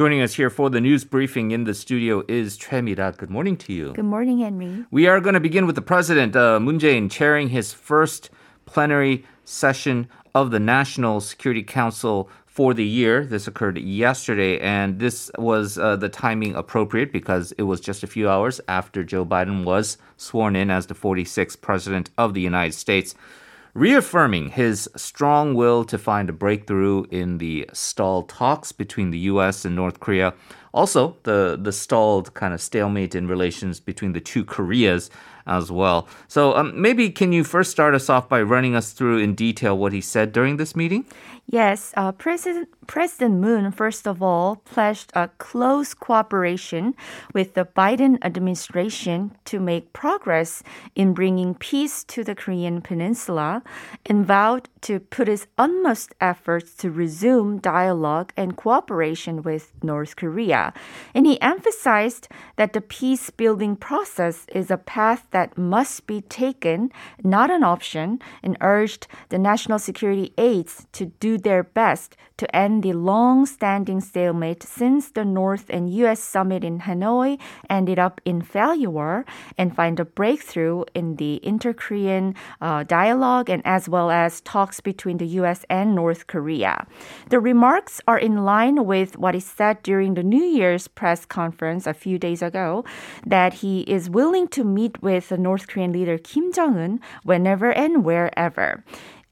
Joining 0.00 0.22
us 0.22 0.32
here 0.32 0.48
for 0.48 0.70
the 0.70 0.80
news 0.80 1.04
briefing 1.04 1.50
in 1.50 1.64
the 1.64 1.74
studio 1.74 2.22
is 2.26 2.56
Choi 2.56 2.80
Mi-ra. 2.80 3.10
Good 3.10 3.28
morning 3.28 3.54
to 3.58 3.74
you. 3.74 3.92
Good 3.92 4.06
morning, 4.06 4.38
Henry. 4.38 4.86
We 4.90 5.06
are 5.06 5.20
going 5.20 5.34
to 5.34 5.40
begin 5.40 5.66
with 5.66 5.74
the 5.74 5.82
president, 5.82 6.34
uh, 6.34 6.58
Moon 6.58 6.78
Jae-in, 6.78 7.10
chairing 7.10 7.50
his 7.50 7.74
first 7.74 8.30
plenary 8.64 9.26
session 9.44 10.08
of 10.34 10.52
the 10.52 10.58
National 10.58 11.20
Security 11.20 11.62
Council 11.62 12.30
for 12.46 12.72
the 12.72 12.82
year. 12.82 13.26
This 13.26 13.46
occurred 13.46 13.76
yesterday, 13.76 14.58
and 14.60 14.98
this 14.98 15.30
was 15.36 15.76
uh, 15.76 15.96
the 15.96 16.08
timing 16.08 16.54
appropriate 16.54 17.12
because 17.12 17.52
it 17.58 17.64
was 17.64 17.78
just 17.78 18.02
a 18.02 18.06
few 18.06 18.26
hours 18.26 18.58
after 18.68 19.04
Joe 19.04 19.26
Biden 19.26 19.64
was 19.64 19.98
sworn 20.16 20.56
in 20.56 20.70
as 20.70 20.86
the 20.86 20.94
46th 20.94 21.60
president 21.60 22.08
of 22.16 22.32
the 22.32 22.40
United 22.40 22.72
States 22.72 23.14
reaffirming 23.74 24.50
his 24.50 24.88
strong 24.96 25.54
will 25.54 25.84
to 25.84 25.98
find 25.98 26.28
a 26.28 26.32
breakthrough 26.32 27.04
in 27.10 27.38
the 27.38 27.68
stalled 27.72 28.28
talks 28.28 28.72
between 28.72 29.10
the 29.10 29.18
U.S. 29.18 29.64
and 29.64 29.76
North 29.76 30.00
Korea. 30.00 30.34
Also, 30.72 31.16
the, 31.24 31.58
the 31.60 31.72
stalled 31.72 32.32
kind 32.34 32.54
of 32.54 32.60
stalemate 32.60 33.14
in 33.14 33.26
relations 33.26 33.80
between 33.80 34.12
the 34.12 34.20
two 34.20 34.44
Koreas 34.44 35.10
as 35.46 35.70
well. 35.70 36.06
So, 36.28 36.54
um, 36.54 36.80
maybe 36.80 37.10
can 37.10 37.32
you 37.32 37.44
first 37.44 37.70
start 37.70 37.94
us 37.94 38.08
off 38.08 38.28
by 38.28 38.40
running 38.42 38.76
us 38.76 38.92
through 38.92 39.18
in 39.18 39.34
detail 39.34 39.76
what 39.76 39.92
he 39.92 40.00
said 40.00 40.32
during 40.32 40.56
this 40.56 40.76
meeting? 40.76 41.04
Yes, 41.52 41.92
uh, 41.96 42.12
President 42.12 42.68
President 42.86 43.40
Moon, 43.40 43.72
first 43.72 44.06
of 44.06 44.22
all, 44.22 44.62
pledged 44.64 45.10
a 45.14 45.28
close 45.38 45.94
cooperation 45.94 46.94
with 47.34 47.54
the 47.54 47.64
Biden 47.64 48.18
administration 48.22 49.36
to 49.46 49.58
make 49.58 49.92
progress 49.92 50.62
in 50.94 51.12
bringing 51.12 51.54
peace 51.54 52.04
to 52.04 52.22
the 52.22 52.36
Korean 52.36 52.80
Peninsula 52.80 53.62
and 54.06 54.26
vowed 54.26 54.68
to 54.82 55.00
put 55.00 55.26
his 55.26 55.46
utmost 55.58 56.14
efforts 56.20 56.74
to 56.76 56.90
resume 56.90 57.58
dialogue 57.58 58.32
and 58.36 58.56
cooperation 58.56 59.42
with 59.42 59.72
North 59.82 60.14
Korea. 60.14 60.59
And 61.14 61.26
he 61.26 61.40
emphasized 61.40 62.28
that 62.56 62.72
the 62.72 62.80
peace 62.80 63.30
building 63.30 63.76
process 63.76 64.46
is 64.52 64.70
a 64.70 64.76
path 64.76 65.26
that 65.30 65.56
must 65.56 66.06
be 66.06 66.20
taken, 66.22 66.90
not 67.22 67.50
an 67.50 67.62
option, 67.62 68.18
and 68.42 68.56
urged 68.60 69.06
the 69.30 69.38
national 69.38 69.78
security 69.78 70.32
aides 70.38 70.86
to 70.92 71.06
do 71.06 71.38
their 71.38 71.62
best 71.62 72.16
to 72.40 72.56
end 72.56 72.82
the 72.82 72.94
long 72.94 73.44
standing 73.44 74.00
stalemate 74.00 74.62
since 74.62 75.10
the 75.10 75.26
North 75.26 75.66
and 75.68 75.92
U.S. 76.02 76.20
summit 76.20 76.64
in 76.64 76.80
Hanoi 76.80 77.38
ended 77.68 77.98
up 77.98 78.20
in 78.24 78.40
failure 78.40 79.26
and 79.58 79.76
find 79.76 80.00
a 80.00 80.06
breakthrough 80.06 80.84
in 80.94 81.16
the 81.16 81.38
inter 81.44 81.74
Korean 81.74 82.34
uh, 82.62 82.84
dialogue 82.84 83.50
and 83.50 83.60
as 83.66 83.90
well 83.90 84.10
as 84.10 84.40
talks 84.40 84.80
between 84.80 85.18
the 85.18 85.26
U.S. 85.40 85.66
and 85.68 85.94
North 85.94 86.26
Korea. 86.26 86.86
The 87.28 87.40
remarks 87.40 88.00
are 88.08 88.18
in 88.18 88.42
line 88.42 88.86
with 88.86 89.18
what 89.18 89.34
he 89.34 89.40
said 89.40 89.82
during 89.82 90.14
the 90.14 90.22
New 90.22 90.42
Year's 90.42 90.88
press 90.88 91.26
conference 91.26 91.86
a 91.86 91.92
few 91.92 92.18
days 92.18 92.40
ago 92.40 92.86
that 93.26 93.52
he 93.60 93.82
is 93.82 94.08
willing 94.08 94.48
to 94.48 94.64
meet 94.64 95.02
with 95.02 95.28
the 95.28 95.36
North 95.36 95.68
Korean 95.68 95.92
leader 95.92 96.16
Kim 96.16 96.52
Jong 96.52 96.78
un 96.78 97.00
whenever 97.22 97.70
and 97.70 98.02
wherever. 98.02 98.82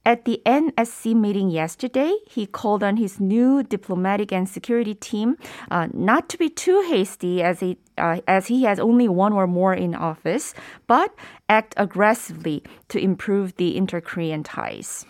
At 0.09 0.25
the 0.25 0.41
NSC 0.47 1.15
meeting 1.15 1.51
yesterday, 1.51 2.17
he 2.27 2.47
called 2.47 2.83
on 2.83 2.97
his 2.97 3.21
new 3.21 3.63
diplomatic 3.63 4.33
and 4.33 4.49
security 4.49 4.95
team 4.95 5.37
uh, 5.71 5.89
not 5.93 6.31
to 6.31 6.39
be 6.39 6.49
too 6.49 6.81
hasty 6.89 7.43
as 7.43 7.61
he 7.61 7.77
uh, 7.99 8.23
as 8.27 8.47
he 8.47 8.63
has 8.63 8.81
only 8.81 9.07
one 9.07 9.35
or 9.35 9.47
more 9.47 9.75
in 9.75 9.95
office, 9.95 10.55
but 10.87 11.15
act 11.51 11.75
aggressively 11.77 12.63
to 12.89 12.99
improve 12.99 13.55
the 13.57 13.77
inter-Korean 13.77 14.45
ties. 14.45 15.05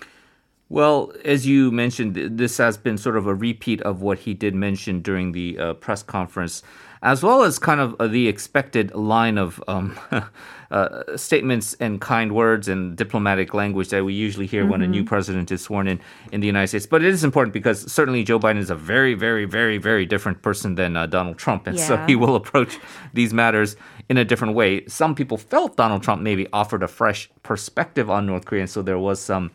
Well, 0.68 1.12
as 1.24 1.46
you 1.46 1.70
mentioned, 1.70 2.16
this 2.36 2.58
has 2.58 2.76
been 2.76 2.98
sort 2.98 3.16
of 3.16 3.28
a 3.28 3.34
repeat 3.36 3.80
of 3.82 4.02
what 4.02 4.18
he 4.18 4.34
did 4.34 4.56
mention 4.56 5.00
during 5.00 5.30
the 5.30 5.58
uh, 5.58 5.74
press 5.74 6.02
conference 6.02 6.64
as 7.02 7.22
well 7.22 7.42
as 7.42 7.58
kind 7.58 7.80
of 7.80 7.94
uh, 8.00 8.06
the 8.06 8.28
expected 8.28 8.94
line 8.94 9.38
of 9.38 9.62
um, 9.68 9.98
uh, 10.70 11.16
statements 11.16 11.74
and 11.80 12.00
kind 12.00 12.32
words 12.34 12.68
and 12.68 12.96
diplomatic 12.96 13.54
language 13.54 13.88
that 13.88 14.04
we 14.04 14.12
usually 14.12 14.46
hear 14.46 14.62
mm-hmm. 14.62 14.72
when 14.72 14.82
a 14.82 14.86
new 14.86 15.00
mm-hmm. 15.00 15.08
president 15.08 15.50
is 15.50 15.62
sworn 15.62 15.88
in 15.88 16.00
in 16.32 16.40
the 16.40 16.46
United 16.46 16.68
States. 16.68 16.86
But 16.86 17.02
it 17.02 17.08
is 17.08 17.24
important 17.24 17.52
because 17.52 17.90
certainly 17.90 18.24
Joe 18.24 18.38
Biden 18.38 18.58
is 18.58 18.70
a 18.70 18.74
very, 18.74 19.14
very, 19.14 19.44
very, 19.44 19.78
very 19.78 20.06
different 20.06 20.42
person 20.42 20.74
than 20.74 20.96
uh, 20.96 21.06
Donald 21.06 21.38
Trump, 21.38 21.66
and 21.66 21.78
yeah. 21.78 21.84
so 21.84 21.96
he 22.06 22.16
will 22.16 22.36
approach 22.36 22.78
these 23.14 23.32
matters 23.32 23.76
in 24.08 24.16
a 24.16 24.24
different 24.24 24.54
way. 24.54 24.86
Some 24.86 25.14
people 25.14 25.36
felt 25.36 25.76
Donald 25.76 26.02
Trump 26.02 26.22
maybe 26.22 26.46
offered 26.52 26.82
a 26.82 26.88
fresh 26.88 27.30
perspective 27.42 28.10
on 28.10 28.26
North 28.26 28.44
Korea, 28.44 28.62
and 28.62 28.70
so 28.70 28.82
there 28.82 28.98
was 28.98 29.20
some 29.20 29.50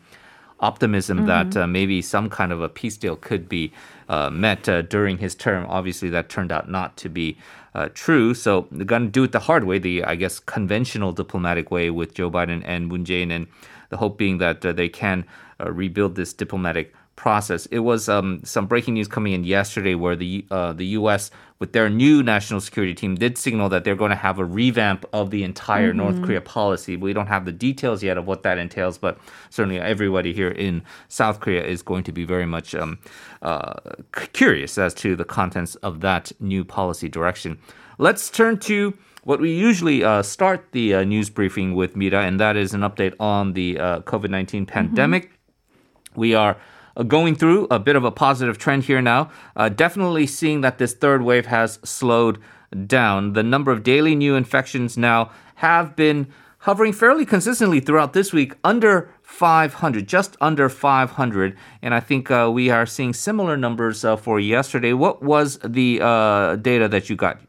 optimism 0.60 1.18
mm-hmm. 1.18 1.26
that 1.26 1.56
uh, 1.56 1.66
maybe 1.66 2.00
some 2.00 2.30
kind 2.30 2.52
of 2.52 2.62
a 2.62 2.68
peace 2.68 2.96
deal 2.96 3.16
could 3.16 3.48
be 3.48 3.72
uh, 4.08 4.30
met 4.30 4.68
uh, 4.68 4.82
during 4.82 5.18
his 5.18 5.34
term. 5.34 5.66
Obviously, 5.68 6.08
that 6.10 6.28
turned 6.28 6.52
out 6.52 6.70
not 6.70 6.96
to 6.98 7.08
be 7.08 7.36
uh, 7.74 7.88
true. 7.94 8.34
So 8.34 8.66
they're 8.70 8.84
going 8.84 9.06
to 9.06 9.10
do 9.10 9.24
it 9.24 9.32
the 9.32 9.40
hard 9.40 9.64
way, 9.64 9.78
the 9.78 10.04
I 10.04 10.14
guess 10.14 10.38
conventional 10.38 11.12
diplomatic 11.12 11.70
way 11.70 11.90
with 11.90 12.14
Joe 12.14 12.30
Biden 12.30 12.62
and 12.64 12.88
Moon 12.88 13.04
Jae-in, 13.04 13.30
and 13.30 13.46
the 13.90 13.96
hope 13.96 14.18
being 14.18 14.38
that 14.38 14.64
uh, 14.64 14.72
they 14.72 14.88
can 14.88 15.24
uh, 15.60 15.70
rebuild 15.70 16.14
this 16.14 16.32
diplomatic 16.32 16.94
process. 17.16 17.66
It 17.66 17.80
was 17.80 18.08
um, 18.08 18.40
some 18.44 18.66
breaking 18.66 18.94
news 18.94 19.08
coming 19.08 19.32
in 19.32 19.44
yesterday 19.44 19.94
where 19.94 20.16
the 20.16 20.44
uh, 20.50 20.72
the 20.72 20.86
U.S. 20.98 21.30
with 21.58 21.72
their 21.72 21.88
new 21.88 22.22
national 22.22 22.60
security 22.60 22.94
team 22.94 23.14
did 23.14 23.38
signal 23.38 23.68
that 23.68 23.84
they're 23.84 23.94
going 23.94 24.10
to 24.10 24.16
have 24.16 24.38
a 24.38 24.44
revamp 24.44 25.04
of 25.12 25.30
the 25.30 25.44
entire 25.44 25.90
mm-hmm. 25.90 25.98
North 25.98 26.22
Korea 26.22 26.40
policy. 26.40 26.96
We 26.96 27.12
don't 27.12 27.26
have 27.26 27.44
the 27.44 27.52
details 27.52 28.02
yet 28.02 28.18
of 28.18 28.26
what 28.26 28.42
that 28.42 28.58
entails, 28.58 28.98
but 28.98 29.18
certainly 29.50 29.78
everybody 29.78 30.32
here 30.32 30.50
in 30.50 30.82
South 31.08 31.40
Korea 31.40 31.64
is 31.64 31.82
going 31.82 32.04
to 32.04 32.12
be 32.12 32.24
very 32.24 32.46
much 32.46 32.74
um, 32.74 32.98
uh, 33.42 33.74
curious 34.32 34.76
as 34.78 34.94
to 34.94 35.16
the 35.16 35.24
contents 35.24 35.74
of 35.76 36.00
that 36.00 36.32
new 36.40 36.64
policy 36.64 37.08
direction. 37.08 37.58
Let's 37.98 38.28
turn 38.28 38.58
to 38.60 38.94
what 39.22 39.40
we 39.40 39.52
usually 39.52 40.04
uh, 40.04 40.22
start 40.22 40.66
the 40.72 40.94
uh, 40.94 41.04
news 41.04 41.30
briefing 41.30 41.74
with, 41.74 41.96
Mi-ra, 41.96 42.20
and 42.20 42.38
that 42.40 42.56
is 42.56 42.74
an 42.74 42.82
update 42.82 43.14
on 43.18 43.54
the 43.54 43.78
uh, 43.78 44.00
COVID 44.00 44.30
19 44.30 44.66
pandemic. 44.66 45.24
Mm-hmm. 45.24 46.20
We 46.20 46.34
are 46.34 46.56
going 47.02 47.34
through 47.34 47.66
a 47.70 47.78
bit 47.78 47.96
of 47.96 48.04
a 48.04 48.10
positive 48.10 48.58
trend 48.58 48.84
here 48.84 49.02
now. 49.02 49.30
Uh, 49.56 49.68
definitely 49.68 50.26
seeing 50.26 50.60
that 50.60 50.78
this 50.78 50.94
third 50.94 51.22
wave 51.22 51.46
has 51.46 51.78
slowed 51.82 52.38
down. 52.86 53.32
The 53.32 53.42
number 53.42 53.72
of 53.72 53.82
daily 53.82 54.14
new 54.14 54.36
infections 54.36 54.96
now 54.96 55.30
have 55.56 55.96
been 55.96 56.28
hovering 56.58 56.92
fairly 56.92 57.26
consistently 57.26 57.80
throughout 57.80 58.12
this 58.12 58.32
week 58.32 58.54
under 58.64 59.10
500, 59.22 60.06
just 60.06 60.36
under 60.40 60.68
500. 60.68 61.56
And 61.82 61.94
I 61.94 62.00
think 62.00 62.30
uh, 62.30 62.50
we 62.52 62.70
are 62.70 62.86
seeing 62.86 63.12
similar 63.12 63.56
numbers 63.56 64.04
uh, 64.04 64.16
for 64.16 64.40
yesterday. 64.40 64.92
What 64.92 65.22
was 65.22 65.58
the 65.64 66.00
uh, 66.00 66.56
data 66.56 66.88
that 66.88 67.10
you 67.10 67.16
got? 67.16 67.40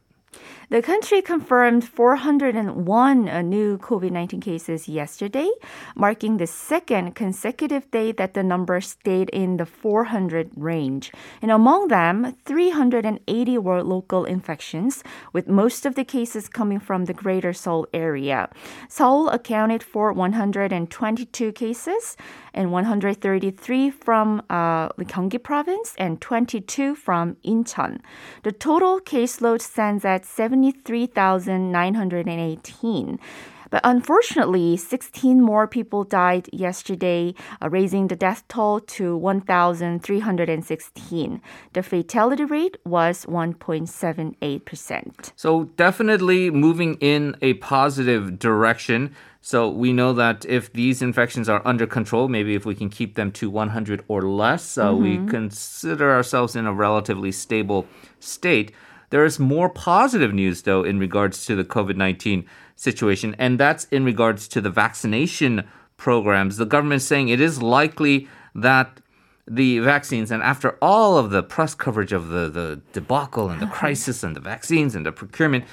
The 0.69 0.81
country 0.81 1.21
confirmed 1.21 1.87
401 1.87 3.29
uh, 3.29 3.41
new 3.43 3.77
COVID 3.77 4.09
19 4.09 4.41
cases 4.41 4.87
yesterday, 4.87 5.49
marking 5.95 6.37
the 6.37 6.47
second 6.47 7.13
consecutive 7.13 7.89
day 7.91 8.11
that 8.13 8.33
the 8.33 8.41
number 8.41 8.81
stayed 8.81 9.29
in 9.29 9.57
the 9.57 9.67
400 9.67 10.49
range. 10.55 11.11
And 11.39 11.51
among 11.51 11.89
them, 11.89 12.35
380 12.45 13.57
were 13.59 13.83
local 13.83 14.25
infections, 14.25 15.03
with 15.33 15.47
most 15.47 15.85
of 15.85 15.93
the 15.93 16.03
cases 16.03 16.49
coming 16.49 16.79
from 16.79 17.05
the 17.05 17.13
greater 17.13 17.53
Seoul 17.53 17.85
area. 17.93 18.49
Seoul 18.89 19.29
accounted 19.29 19.83
for 19.83 20.13
122 20.13 21.51
cases 21.51 22.17
and 22.55 22.71
133 22.71 23.91
from 23.91 24.41
uh, 24.49 24.89
Gyeonggi 24.89 25.43
province 25.43 25.93
and 25.99 26.19
22 26.21 26.95
from 26.95 27.35
Incheon. 27.45 27.99
The 28.43 28.51
total 28.51 28.99
caseload 28.99 29.61
stands 29.61 30.05
at 30.05 30.25
73,918. 30.55 33.19
But 33.72 33.81
unfortunately, 33.84 34.78
16 34.78 35.41
more 35.41 35.67
people 35.67 36.03
died 36.05 36.47
yesterday, 36.53 37.34
uh, 37.61 37.69
raising 37.69 38.07
the 38.07 38.16
death 38.16 38.47
toll 38.47 38.79
to 38.79 39.17
1,316. 39.17 41.41
The 41.73 41.84
fatality 41.84 42.46
rate 42.46 42.78
was 42.85 43.25
1.78%. 43.25 45.34
So, 45.35 45.66
definitely 45.75 46.49
moving 46.52 46.93
in 47.02 47.35
a 47.41 47.55
positive 47.55 48.40
direction. 48.40 49.13
So 49.41 49.69
we 49.69 49.91
know 49.93 50.13
that 50.13 50.46
if 50.46 50.72
these 50.73 51.02
infections 51.03 51.49
are 51.49 51.61
under 51.66 51.85
control, 51.85 52.28
maybe 52.28 52.55
if 52.55 52.66
we 52.66 52.73
can 52.73 52.90
keep 52.90 53.13
them 53.13 53.31
to 53.34 53.47
100 53.49 54.03
or 54.07 54.23
less, 54.23 54.75
uh, 54.75 54.90
mm-hmm. 54.90 55.03
we 55.03 55.17
consider 55.29 56.11
ourselves 56.11 56.55
in 56.55 56.66
a 56.66 56.73
relatively 56.73 57.31
stable 57.31 57.85
state. 58.19 58.72
There 59.16 59.23
is 59.23 59.40
more 59.40 59.70
positive 59.70 60.34
news, 60.34 60.64
though, 60.64 60.84
in 60.84 61.00
regards 61.00 61.46
to 61.46 61.56
the 61.56 61.64
COVID 61.64 61.96
19 61.96 62.46
situation, 62.76 63.34
and 63.40 63.58
that's 63.58 63.85
in 63.85 64.03
regards 64.03 64.46
to 64.50 64.59
the 64.59 64.70
vaccination 64.70 65.66
programs. 65.96 66.58
The 66.58 66.66
government 66.66 66.97
is 66.97 67.08
saying 67.08 67.29
it 67.29 67.40
is 67.40 67.62
likely 67.62 68.28
that 68.56 69.00
the 69.47 69.79
vaccines, 69.79 70.32
and 70.32 70.44
after 70.44 70.78
all 70.82 71.17
of 71.17 71.29
the 71.29 71.41
press 71.44 71.73
coverage 71.73 72.12
of 72.12 72.28
the, 72.28 72.50
the 72.50 72.82
debacle 72.91 73.50
and 73.50 73.62
the 73.62 73.67
mm-hmm. 73.67 73.76
crisis 73.76 74.22
and 74.22 74.35
the 74.35 74.41
vaccines 74.41 74.96
and 74.96 75.06
the 75.06 75.14
procurement, 75.14 75.64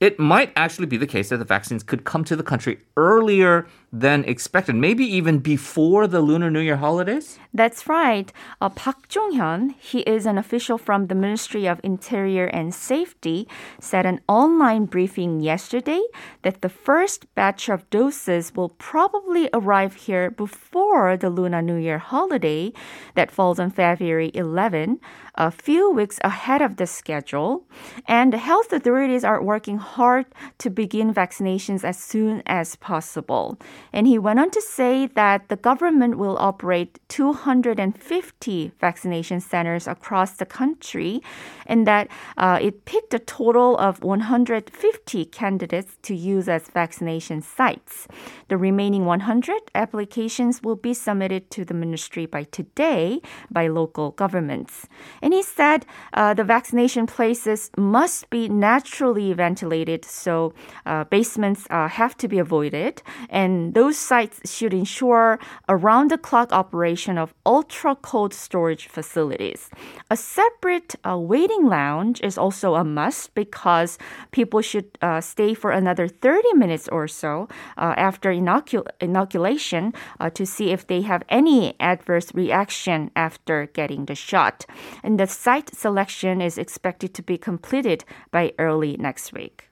it 0.00 0.18
might 0.18 0.50
actually 0.56 0.86
be 0.86 0.96
the 0.96 1.06
case 1.06 1.28
that 1.28 1.36
the 1.36 1.44
vaccines 1.44 1.82
could 1.82 2.04
come 2.04 2.24
to 2.24 2.34
the 2.34 2.42
country 2.42 2.78
earlier 2.96 3.66
than 3.92 4.24
expected, 4.24 4.76
maybe 4.76 5.04
even 5.04 5.38
before 5.38 6.06
the 6.06 6.20
Lunar 6.20 6.50
New 6.50 6.60
Year 6.60 6.76
holidays? 6.76 7.38
That's 7.52 7.88
right. 7.88 8.32
Uh, 8.60 8.68
Park 8.68 9.08
Jong-hyun, 9.08 9.74
he 9.78 10.00
is 10.00 10.26
an 10.26 10.38
official 10.38 10.78
from 10.78 11.08
the 11.08 11.14
Ministry 11.14 11.66
of 11.66 11.80
Interior 11.82 12.46
and 12.46 12.72
Safety, 12.72 13.48
said 13.80 14.06
an 14.06 14.20
online 14.28 14.84
briefing 14.84 15.40
yesterday 15.40 16.02
that 16.42 16.60
the 16.60 16.68
first 16.68 17.32
batch 17.34 17.68
of 17.68 17.88
doses 17.90 18.52
will 18.54 18.68
probably 18.68 19.50
arrive 19.52 19.94
here 19.94 20.30
before 20.30 21.16
the 21.16 21.30
Lunar 21.30 21.62
New 21.62 21.76
Year 21.76 21.98
holiday 21.98 22.72
that 23.16 23.32
falls 23.32 23.58
on 23.58 23.70
February 23.70 24.30
11 24.34 25.00
a 25.34 25.50
few 25.50 25.90
weeks 25.90 26.18
ahead 26.22 26.60
of 26.60 26.76
the 26.76 26.86
schedule, 26.86 27.64
and 28.06 28.32
the 28.32 28.38
health 28.38 28.72
authorities 28.72 29.24
are 29.24 29.42
working 29.42 29.78
hard 29.78 30.26
to 30.58 30.68
begin 30.68 31.14
vaccinations 31.14 31.82
as 31.82 31.98
soon 31.98 32.42
as 32.46 32.76
possible. 32.76 33.58
And 33.92 34.06
he 34.06 34.18
went 34.18 34.38
on 34.38 34.50
to 34.50 34.60
say 34.60 35.06
that 35.14 35.48
the 35.48 35.56
government 35.56 36.18
will 36.18 36.36
operate 36.38 36.98
250 37.08 38.72
vaccination 38.80 39.40
centers 39.40 39.86
across 39.88 40.32
the 40.32 40.46
country, 40.46 41.22
and 41.66 41.86
that 41.86 42.08
uh, 42.36 42.58
it 42.60 42.84
picked 42.84 43.14
a 43.14 43.18
total 43.18 43.76
of 43.78 44.02
150 44.02 45.24
candidates 45.26 45.96
to 46.02 46.14
use 46.14 46.48
as 46.48 46.68
vaccination 46.68 47.42
sites. 47.42 48.06
The 48.48 48.56
remaining 48.56 49.04
100 49.04 49.60
applications 49.74 50.62
will 50.62 50.76
be 50.76 50.94
submitted 50.94 51.50
to 51.52 51.64
the 51.64 51.74
ministry 51.74 52.26
by 52.26 52.44
today 52.44 53.20
by 53.50 53.68
local 53.68 54.12
governments. 54.12 54.86
And 55.22 55.32
he 55.32 55.42
said 55.42 55.86
uh, 56.14 56.34
the 56.34 56.44
vaccination 56.44 57.06
places 57.06 57.70
must 57.76 58.30
be 58.30 58.48
naturally 58.48 59.32
ventilated, 59.32 60.04
so 60.04 60.54
uh, 60.86 61.04
basements 61.04 61.66
uh, 61.70 61.88
have 61.88 62.16
to 62.18 62.28
be 62.28 62.38
avoided. 62.38 63.02
And 63.28 63.69
those 63.72 63.96
sites 63.96 64.40
should 64.50 64.74
ensure 64.74 65.38
around 65.68 66.10
the 66.10 66.18
clock 66.18 66.52
operation 66.52 67.16
of 67.16 67.34
ultra 67.46 67.94
cold 67.94 68.34
storage 68.34 68.88
facilities. 68.88 69.70
A 70.10 70.16
separate 70.16 70.94
uh, 71.08 71.16
waiting 71.16 71.66
lounge 71.66 72.20
is 72.22 72.36
also 72.36 72.74
a 72.74 72.84
must 72.84 73.34
because 73.34 73.98
people 74.32 74.60
should 74.60 74.98
uh, 75.02 75.20
stay 75.20 75.54
for 75.54 75.70
another 75.70 76.08
30 76.08 76.54
minutes 76.54 76.88
or 76.88 77.06
so 77.06 77.48
uh, 77.76 77.94
after 77.96 78.30
inocul- 78.30 78.86
inoculation 79.00 79.92
to 80.34 80.44
see 80.44 80.70
if 80.70 80.86
they 80.86 81.02
have 81.02 81.22
any 81.28 81.74
adverse 81.80 82.34
reaction 82.34 83.10
after 83.16 83.66
getting 83.72 84.06
the 84.06 84.14
shot. 84.14 84.66
And 85.02 85.18
the 85.18 85.26
site 85.26 85.74
selection 85.74 86.40
is 86.40 86.58
expected 86.58 87.14
to 87.14 87.22
be 87.22 87.38
completed 87.38 88.04
by 88.30 88.52
early 88.58 88.96
next 88.98 89.32
week. 89.32 89.69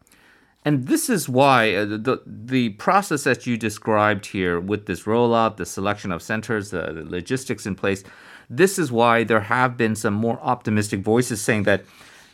And 0.64 0.86
this 0.86 1.08
is 1.08 1.28
why 1.28 1.74
uh, 1.74 1.84
the 1.84 2.20
the 2.26 2.70
process 2.70 3.24
that 3.24 3.46
you 3.46 3.56
described 3.56 4.26
here 4.26 4.58
with 4.60 4.86
this 4.86 5.04
rollout, 5.04 5.56
the 5.56 5.66
selection 5.66 6.12
of 6.12 6.20
centers, 6.20 6.70
the, 6.70 6.92
the 6.92 7.04
logistics 7.04 7.64
in 7.64 7.74
place, 7.74 8.04
this 8.50 8.78
is 8.78 8.90
why 8.90 9.24
there 9.24 9.40
have 9.40 9.76
been 9.76 9.94
some 9.94 10.14
more 10.14 10.38
optimistic 10.42 11.00
voices 11.00 11.40
saying 11.40 11.62
that 11.64 11.84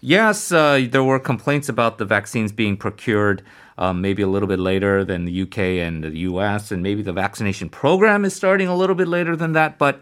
yes, 0.00 0.53
uh, 0.53 0.87
there 0.91 1.05
were 1.05 1.19
complaints 1.19 1.69
about 1.69 1.99
the 1.99 2.05
vaccines 2.05 2.53
being 2.53 2.76
procured 2.76 3.43
um, 3.79 4.00
maybe 4.00 4.23
a 4.23 4.29
little 4.29 4.49
bit 4.49 4.59
later 4.59 5.05
than 5.05 5.25
the 5.25 5.43
UK 5.43 5.59
and 5.59 6.05
the 6.05 6.19
US, 6.21 6.71
and 6.71 6.82
maybe 6.82 7.03
the 7.03 7.12
vaccination 7.12 7.69
program 7.69 8.25
is 8.25 8.35
starting 8.35 8.69
a 8.69 8.76
little 8.76 8.94
bit 8.94 9.09
later 9.09 9.35
than 9.35 9.53
that, 9.53 9.79
but 9.79 10.00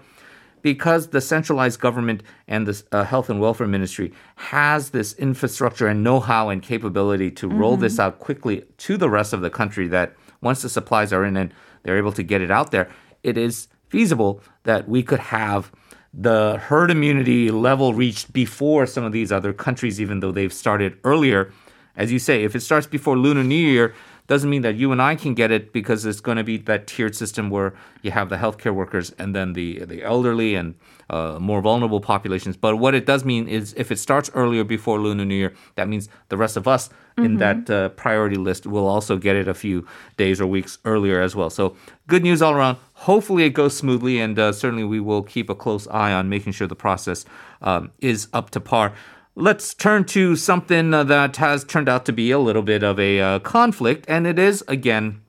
because 0.62 1.08
the 1.08 1.20
centralized 1.20 1.80
government 1.80 2.22
and 2.48 2.66
the 2.66 2.82
uh, 2.92 3.04
health 3.04 3.28
and 3.28 3.40
welfare 3.40 3.66
ministry 3.66 4.12
has 4.36 4.90
this 4.90 5.12
infrastructure 5.14 5.86
and 5.88 6.02
know-how 6.02 6.48
and 6.48 6.62
capability 6.62 7.30
to 7.30 7.48
mm-hmm. 7.48 7.58
roll 7.58 7.76
this 7.76 7.98
out 7.98 8.18
quickly 8.18 8.64
to 8.78 8.96
the 8.96 9.10
rest 9.10 9.32
of 9.32 9.40
the 9.40 9.50
country 9.50 9.88
that 9.88 10.14
once 10.40 10.62
the 10.62 10.68
supplies 10.68 11.12
are 11.12 11.24
in 11.24 11.36
and 11.36 11.52
they're 11.82 11.98
able 11.98 12.12
to 12.12 12.22
get 12.22 12.40
it 12.40 12.50
out 12.50 12.70
there 12.70 12.88
it 13.22 13.36
is 13.36 13.68
feasible 13.88 14.40
that 14.64 14.88
we 14.88 15.02
could 15.02 15.20
have 15.20 15.70
the 16.14 16.58
herd 16.58 16.90
immunity 16.90 17.50
level 17.50 17.94
reached 17.94 18.32
before 18.32 18.86
some 18.86 19.04
of 19.04 19.12
these 19.12 19.32
other 19.32 19.52
countries 19.52 20.00
even 20.00 20.20
though 20.20 20.32
they've 20.32 20.52
started 20.52 20.98
earlier 21.04 21.52
as 21.96 22.12
you 22.12 22.18
say 22.18 22.44
if 22.44 22.54
it 22.54 22.60
starts 22.60 22.86
before 22.86 23.16
lunar 23.16 23.42
new 23.42 23.54
year 23.54 23.94
doesn't 24.32 24.48
mean 24.48 24.62
that 24.62 24.76
you 24.76 24.92
and 24.92 25.02
I 25.02 25.14
can 25.14 25.34
get 25.34 25.50
it 25.50 25.74
because 25.74 26.06
it's 26.06 26.22
going 26.22 26.38
to 26.38 26.44
be 26.52 26.56
that 26.70 26.86
tiered 26.86 27.14
system 27.14 27.50
where 27.50 27.74
you 28.00 28.10
have 28.12 28.30
the 28.30 28.36
healthcare 28.36 28.74
workers 28.74 29.10
and 29.18 29.34
then 29.36 29.52
the 29.52 29.84
the 29.84 30.02
elderly 30.02 30.54
and 30.54 30.74
uh, 31.10 31.38
more 31.38 31.60
vulnerable 31.60 32.00
populations. 32.00 32.56
But 32.56 32.76
what 32.76 32.94
it 32.94 33.04
does 33.04 33.26
mean 33.26 33.46
is 33.46 33.74
if 33.76 33.92
it 33.92 33.98
starts 33.98 34.30
earlier 34.32 34.64
before 34.64 34.98
Lunar 34.98 35.26
New 35.26 35.34
Year, 35.34 35.52
that 35.74 35.86
means 35.86 36.08
the 36.30 36.38
rest 36.38 36.56
of 36.56 36.66
us 36.66 36.88
mm-hmm. 36.88 37.24
in 37.26 37.36
that 37.44 37.68
uh, 37.68 37.90
priority 37.90 38.36
list 38.36 38.66
will 38.66 38.86
also 38.86 39.18
get 39.18 39.36
it 39.36 39.48
a 39.48 39.54
few 39.54 39.86
days 40.16 40.40
or 40.40 40.46
weeks 40.46 40.78
earlier 40.86 41.20
as 41.20 41.36
well. 41.36 41.50
So 41.50 41.76
good 42.06 42.22
news 42.22 42.40
all 42.40 42.54
around. 42.54 42.78
Hopefully 42.94 43.44
it 43.44 43.50
goes 43.50 43.76
smoothly, 43.76 44.18
and 44.18 44.38
uh, 44.38 44.52
certainly 44.52 44.84
we 44.84 45.00
will 45.00 45.22
keep 45.22 45.50
a 45.50 45.54
close 45.54 45.86
eye 45.88 46.12
on 46.12 46.30
making 46.30 46.52
sure 46.54 46.66
the 46.66 46.82
process 46.86 47.26
um, 47.60 47.90
is 48.00 48.28
up 48.32 48.48
to 48.50 48.60
par. 48.60 48.94
Let's 49.34 49.72
turn 49.72 50.04
to 50.06 50.36
something 50.36 50.92
uh, 50.92 51.04
that 51.04 51.36
has 51.36 51.64
turned 51.64 51.88
out 51.88 52.04
to 52.04 52.12
be 52.12 52.30
a 52.30 52.38
little 52.38 52.62
bit 52.62 52.82
of 52.82 53.00
a 53.00 53.18
uh, 53.18 53.38
conflict, 53.38 54.04
and 54.06 54.26
it 54.26 54.38
is, 54.38 54.62
again, 54.68 55.22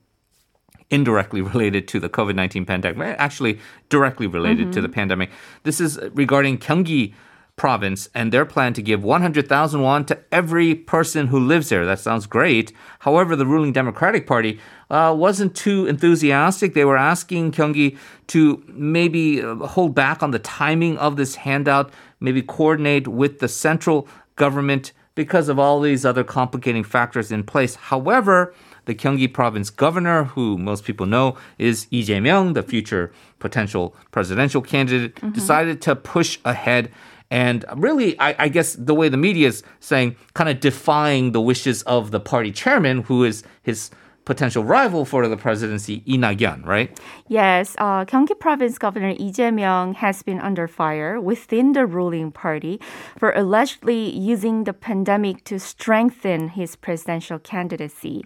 indirectly 0.90 1.40
related 1.40 1.88
to 1.88 2.00
the 2.00 2.10
COVID 2.10 2.34
19 2.34 2.66
pandemic, 2.66 3.16
actually, 3.18 3.58
directly 3.88 4.26
related 4.26 4.64
mm-hmm. 4.64 4.70
to 4.72 4.80
the 4.82 4.88
mm-hmm. 4.88 4.94
pandemic. 4.94 5.30
This 5.62 5.80
is 5.80 5.98
regarding 6.12 6.58
Gyeonggi 6.58 7.14
province 7.56 8.08
and 8.14 8.32
their 8.32 8.44
plan 8.44 8.72
to 8.74 8.82
give 8.82 9.04
100,000 9.04 9.80
won 9.80 10.04
to 10.04 10.18
every 10.32 10.74
person 10.74 11.28
who 11.28 11.38
lives 11.38 11.68
there. 11.68 11.86
That 11.86 12.00
sounds 12.00 12.26
great. 12.26 12.72
However, 13.00 13.36
the 13.36 13.46
ruling 13.46 13.72
Democratic 13.72 14.26
Party 14.26 14.58
uh, 14.90 15.14
wasn't 15.16 15.54
too 15.54 15.86
enthusiastic. 15.86 16.74
They 16.74 16.84
were 16.84 16.96
asking 16.96 17.52
Gyeonggi 17.52 17.96
to 18.28 18.62
maybe 18.68 19.40
uh, 19.40 19.54
hold 19.54 19.94
back 19.94 20.22
on 20.22 20.32
the 20.32 20.40
timing 20.40 20.98
of 20.98 21.16
this 21.16 21.36
handout 21.36 21.92
maybe 22.24 22.42
coordinate 22.42 23.06
with 23.06 23.38
the 23.38 23.48
central 23.48 24.08
government 24.36 24.92
because 25.14 25.48
of 25.48 25.58
all 25.58 25.80
these 25.80 26.04
other 26.04 26.24
complicating 26.24 26.82
factors 26.82 27.30
in 27.30 27.44
place. 27.44 27.76
However, 27.76 28.52
the 28.86 28.94
Gyeonggi 28.94 29.32
province 29.32 29.70
governor, 29.70 30.24
who 30.24 30.58
most 30.58 30.84
people 30.84 31.06
know 31.06 31.36
is 31.58 31.86
Lee 31.92 32.04
Jae-myung, 32.04 32.54
the 32.54 32.62
future 32.62 33.12
potential 33.38 33.94
presidential 34.10 34.60
candidate, 34.60 35.14
mm-hmm. 35.16 35.30
decided 35.30 35.80
to 35.82 35.94
push 35.94 36.38
ahead 36.44 36.90
and 37.30 37.64
really, 37.76 38.18
I, 38.20 38.36
I, 38.38 38.48
guess 38.48 38.74
the 38.74 38.94
way 38.94 39.08
the 39.08 39.16
media 39.16 39.48
is 39.48 39.62
saying, 39.80 40.14
kind 40.34 40.48
of 40.50 40.60
defying 40.60 41.32
the 41.32 41.40
wishes 41.40 41.82
of 41.82 42.10
the 42.10 42.20
party 42.20 42.52
chairman, 42.52 43.02
who 43.02 43.24
is 43.24 43.42
his 43.62 43.90
potential 44.24 44.64
rival 44.64 45.04
for 45.04 45.26
the 45.28 45.36
presidency, 45.36 46.02
Lee 46.06 46.16
Nak-yeon, 46.16 46.64
right? 46.64 46.98
Yes, 47.28 47.76
uh, 47.78 48.04
Gyeonggi 48.04 48.38
Province 48.38 48.78
Governor 48.78 49.14
Lee 49.14 49.32
Jae-myung 49.32 49.94
has 49.96 50.22
been 50.22 50.40
under 50.40 50.66
fire 50.66 51.20
within 51.20 51.72
the 51.72 51.86
ruling 51.86 52.32
party 52.32 52.80
for 53.18 53.32
allegedly 53.32 54.10
using 54.10 54.64
the 54.64 54.72
pandemic 54.72 55.44
to 55.44 55.58
strengthen 55.58 56.48
his 56.48 56.76
presidential 56.76 57.38
candidacy. 57.38 58.24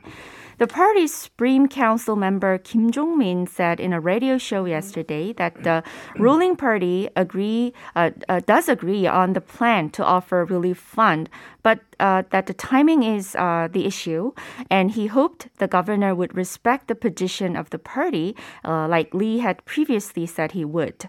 The 0.58 0.66
party's 0.66 1.14
Supreme 1.14 1.68
Council 1.68 2.16
member 2.16 2.58
Kim 2.58 2.90
Jong-min 2.90 3.46
said 3.46 3.78
in 3.78 3.92
a 3.92 4.00
radio 4.00 4.38
show 4.38 4.64
yesterday 4.64 5.32
that 5.34 5.62
the 5.62 5.84
ruling 6.18 6.56
party 6.56 7.08
agree 7.14 7.72
uh, 7.94 8.10
uh, 8.28 8.40
does 8.44 8.68
agree 8.68 9.06
on 9.06 9.34
the 9.34 9.40
plan 9.40 9.88
to 9.90 10.04
offer 10.04 10.44
relief 10.44 10.76
fund, 10.78 11.30
but 11.62 11.78
uh, 12.00 12.24
that 12.30 12.46
the 12.46 12.54
timing 12.54 13.04
is 13.04 13.36
uh, 13.36 13.68
the 13.70 13.86
issue, 13.86 14.32
and 14.68 14.90
he 14.90 15.06
hoped 15.06 15.46
the 15.58 15.68
governor 15.68 16.12
would 16.12 16.34
respect 16.34 16.88
the 16.88 16.94
position 16.96 17.54
of 17.54 17.70
the 17.70 17.78
party, 17.78 18.34
uh, 18.64 18.88
like 18.88 19.14
Lee 19.14 19.38
had 19.38 19.64
previously 19.64 20.26
said 20.26 20.52
he 20.52 20.64
would. 20.64 21.06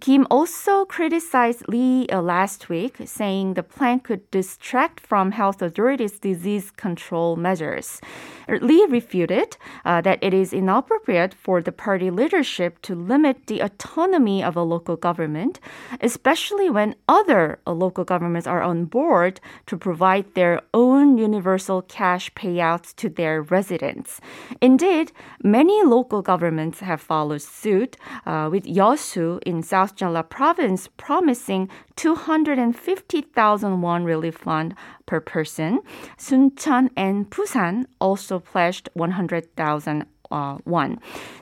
Kim 0.00 0.26
also 0.28 0.84
criticized 0.86 1.62
Lee 1.68 2.08
uh, 2.08 2.20
last 2.20 2.68
week, 2.68 2.96
saying 3.04 3.54
the 3.54 3.62
plan 3.62 4.00
could 4.00 4.28
distract 4.32 4.98
from 4.98 5.30
health 5.30 5.62
authorities' 5.62 6.18
disease 6.18 6.72
control 6.72 7.36
measures. 7.36 8.00
Lee 8.48 8.87
refuted 8.88 9.56
uh, 9.84 10.00
that 10.00 10.18
it 10.22 10.34
is 10.34 10.52
inappropriate 10.52 11.34
for 11.34 11.60
the 11.62 11.72
party 11.72 12.10
leadership 12.10 12.80
to 12.82 12.94
limit 12.94 13.46
the 13.46 13.60
autonomy 13.60 14.42
of 14.42 14.56
a 14.56 14.62
local 14.62 14.96
government, 14.96 15.60
especially 16.00 16.70
when 16.70 16.94
other 17.08 17.58
local 17.66 18.04
governments 18.04 18.46
are 18.46 18.62
on 18.62 18.84
board 18.84 19.40
to 19.66 19.76
provide 19.76 20.34
their 20.34 20.60
own 20.74 21.18
universal 21.18 21.82
cash 21.82 22.32
payouts 22.34 22.94
to 22.96 23.08
their 23.08 23.42
residents. 23.42 24.20
Indeed, 24.60 25.12
many 25.42 25.82
local 25.82 26.22
governments 26.22 26.80
have 26.80 27.00
followed 27.00 27.42
suit, 27.42 27.96
uh, 28.26 28.48
with 28.50 28.64
Yeosu 28.64 29.40
in 29.44 29.62
South 29.62 29.96
Jeolla 29.96 30.28
province 30.28 30.88
promising 30.96 31.68
250,000 31.96 33.82
won 33.82 34.04
relief 34.04 34.36
fund 34.36 34.74
per 35.06 35.20
person. 35.20 35.80
Suncheon 36.16 36.90
and 36.96 37.28
Busan 37.30 37.86
also 38.00 38.38
pledged 38.38 38.77
100,000 38.94 40.04
uh. 40.30 40.58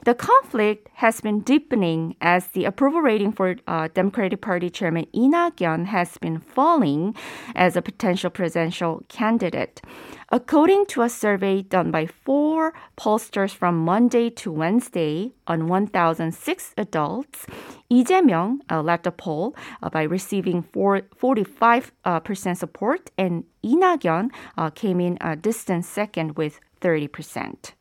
The 0.05 0.15
conflict 0.15 0.89
has 0.95 1.21
been 1.21 1.41
deepening 1.41 2.15
as 2.21 2.49
the 2.49 2.65
approval 2.65 3.01
rating 3.01 3.33
for 3.33 3.57
uh, 3.67 3.89
Democratic 3.93 4.41
Party 4.41 4.71
Chairman 4.71 5.07
Nak-yeon 5.13 5.87
has 5.87 6.19
been 6.19 6.39
falling 6.39 7.15
as 7.55 7.77
a 7.77 7.83
potential 7.83 8.31
presidential 8.31 9.03
candidate. 9.09 9.83
According 10.31 10.87
to 10.87 11.03
a 11.03 11.09
survey 11.09 11.63
done 11.63 11.91
by 11.91 12.07
four 12.07 12.75
pollsters 12.97 13.55
from 13.55 13.79
Monday 13.79 14.29
to 14.31 14.51
Wednesday 14.51 15.33
on 15.47 15.69
1,006 15.69 16.75
adults, 16.77 17.47
Lee 17.91 18.05
Jae-myung 18.05 18.59
uh, 18.71 18.83
led 18.83 19.05
the 19.05 19.13
poll 19.13 19.55
uh, 19.83 19.91
by 19.91 20.03
receiving 20.03 20.65
45% 20.65 21.91
uh, 22.05 22.55
support, 22.55 23.11
and 23.17 23.45
Lee 23.63 23.77
Nak-yeon 23.77 24.31
uh, 24.59 24.71
came 24.71 25.01
in 25.01 25.17
a 25.21 25.37
distant 25.37 25.85
second 25.85 26.37
with 26.37 26.59
30%. 26.87 27.73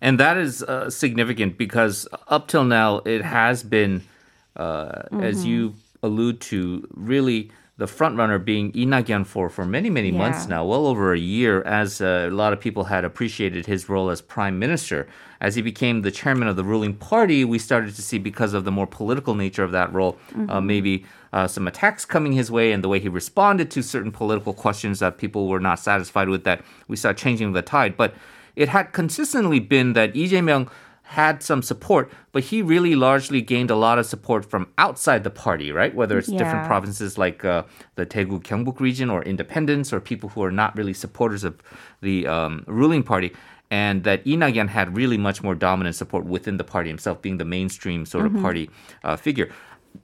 And 0.00 0.18
that 0.18 0.36
is 0.36 0.62
uh, 0.62 0.90
significant 0.90 1.56
because 1.56 2.08
up 2.28 2.48
till 2.48 2.64
now, 2.64 2.98
it 2.98 3.22
has 3.22 3.62
been, 3.62 4.02
mm-hmm. 4.56 5.22
as 5.22 5.46
you 5.46 5.74
allude 6.02 6.40
to, 6.40 6.86
really 6.90 7.50
the 7.76 7.86
front 7.88 8.16
runner 8.16 8.38
being 8.38 8.70
Nak-yeon 8.74 9.26
for 9.26 9.48
for 9.48 9.66
many 9.66 9.90
many 9.90 10.10
yeah. 10.10 10.18
months 10.18 10.46
now, 10.46 10.64
well 10.64 10.86
over 10.86 11.12
a 11.12 11.18
year, 11.18 11.62
as 11.62 12.00
uh, 12.00 12.28
a 12.30 12.34
lot 12.34 12.52
of 12.52 12.60
people 12.60 12.84
had 12.84 13.04
appreciated 13.04 13.66
his 13.66 13.88
role 13.88 14.10
as 14.10 14.20
prime 14.20 14.58
minister. 14.58 15.08
As 15.40 15.56
he 15.56 15.62
became 15.62 16.02
the 16.02 16.10
chairman 16.10 16.48
of 16.48 16.56
the 16.56 16.64
ruling 16.64 16.94
party, 16.94 17.44
we 17.44 17.58
started 17.58 17.94
to 17.96 18.02
see 18.02 18.18
because 18.18 18.54
of 18.54 18.64
the 18.64 18.70
more 18.70 18.86
political 18.86 19.34
nature 19.34 19.64
of 19.64 19.72
that 19.72 19.92
role, 19.92 20.16
uh, 20.30 20.32
mm-hmm. 20.32 20.50
uh, 20.50 20.60
maybe. 20.60 21.04
Uh, 21.32 21.48
some 21.48 21.66
attacks 21.66 22.04
coming 22.04 22.30
his 22.32 22.48
way 22.48 22.70
and 22.70 22.84
the 22.84 22.88
way 22.88 23.00
he 23.00 23.08
responded 23.08 23.68
to 23.68 23.82
certain 23.82 24.12
political 24.12 24.54
questions 24.54 25.00
that 25.00 25.18
people 25.18 25.48
were 25.48 25.58
not 25.58 25.80
satisfied 25.80 26.28
with 26.28 26.44
that 26.44 26.62
we 26.86 26.94
saw 26.94 27.12
changing 27.12 27.52
the 27.54 27.60
tide. 27.60 27.96
But 27.96 28.14
it 28.54 28.68
had 28.68 28.92
consistently 28.92 29.58
been 29.58 29.94
that 29.94 30.14
Lee 30.14 30.28
Jae-myung 30.28 30.70
had 31.04 31.42
some 31.42 31.62
support, 31.62 32.10
but 32.32 32.44
he 32.44 32.62
really 32.62 32.94
largely 32.94 33.42
gained 33.42 33.70
a 33.70 33.76
lot 33.76 33.98
of 33.98 34.06
support 34.06 34.44
from 34.44 34.66
outside 34.78 35.22
the 35.22 35.30
party, 35.30 35.70
right? 35.70 35.94
Whether 35.94 36.18
it's 36.18 36.28
yeah. 36.28 36.38
different 36.38 36.66
provinces 36.66 37.18
like 37.18 37.44
uh, 37.44 37.64
the 37.94 38.06
Daegu 38.06 38.42
Gyeongbuk 38.42 38.80
region 38.80 39.10
or 39.10 39.22
independents 39.22 39.92
or 39.92 40.00
people 40.00 40.30
who 40.30 40.42
are 40.42 40.50
not 40.50 40.76
really 40.76 40.94
supporters 40.94 41.44
of 41.44 41.62
the 42.00 42.26
um, 42.26 42.64
ruling 42.66 43.02
party. 43.02 43.32
And 43.70 44.04
that 44.04 44.26
Nak-yeon 44.26 44.68
had 44.68 44.96
really 44.96 45.18
much 45.18 45.42
more 45.42 45.54
dominant 45.54 45.94
support 45.96 46.24
within 46.24 46.56
the 46.56 46.64
party 46.64 46.88
himself, 46.88 47.20
being 47.20 47.38
the 47.38 47.44
mainstream 47.44 48.06
sort 48.06 48.26
of 48.26 48.32
mm-hmm. 48.32 48.42
party 48.42 48.70
uh, 49.02 49.16
figure 49.16 49.50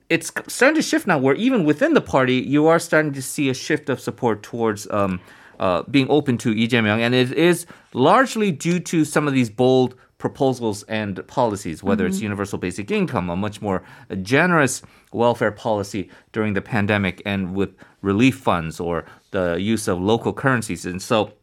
it's 0.07 0.31
starting 0.47 0.75
to 0.75 0.81
shift 0.81 1.05
now 1.05 1.17
where 1.17 1.35
even 1.35 1.65
within 1.65 1.93
the 1.93 2.01
party 2.01 2.35
you 2.35 2.67
are 2.67 2.79
starting 2.79 3.11
to 3.11 3.21
see 3.21 3.49
a 3.49 3.53
shift 3.53 3.89
of 3.89 3.99
support 3.99 4.41
towards 4.41 4.89
um, 4.89 5.19
uh, 5.59 5.83
being 5.83 6.07
open 6.09 6.37
to 6.37 6.53
Lee 6.53 6.67
Jae-myung 6.67 6.99
and 6.99 7.13
it 7.13 7.33
is 7.33 7.65
largely 7.93 8.51
due 8.51 8.79
to 8.79 9.03
some 9.03 9.27
of 9.27 9.33
these 9.33 9.49
bold 9.49 9.95
proposals 10.21 10.83
and 10.83 11.25
policies, 11.27 11.81
whether 11.83 12.03
mm-hmm. 12.05 12.13
it's 12.13 12.21
universal 12.21 12.59
basic 12.59 12.91
income, 12.91 13.27
a 13.29 13.35
much 13.35 13.59
more 13.59 13.83
generous 14.21 14.83
welfare 15.11 15.51
policy 15.51 16.09
during 16.31 16.53
the 16.53 16.61
pandemic, 16.61 17.23
and 17.25 17.55
with 17.55 17.71
relief 18.01 18.37
funds 18.37 18.79
or 18.79 19.03
the 19.31 19.57
use 19.59 19.87
of 19.87 19.99
local 19.99 20.31
currencies. 20.31 20.85
And 20.85 21.01
so 21.01 21.33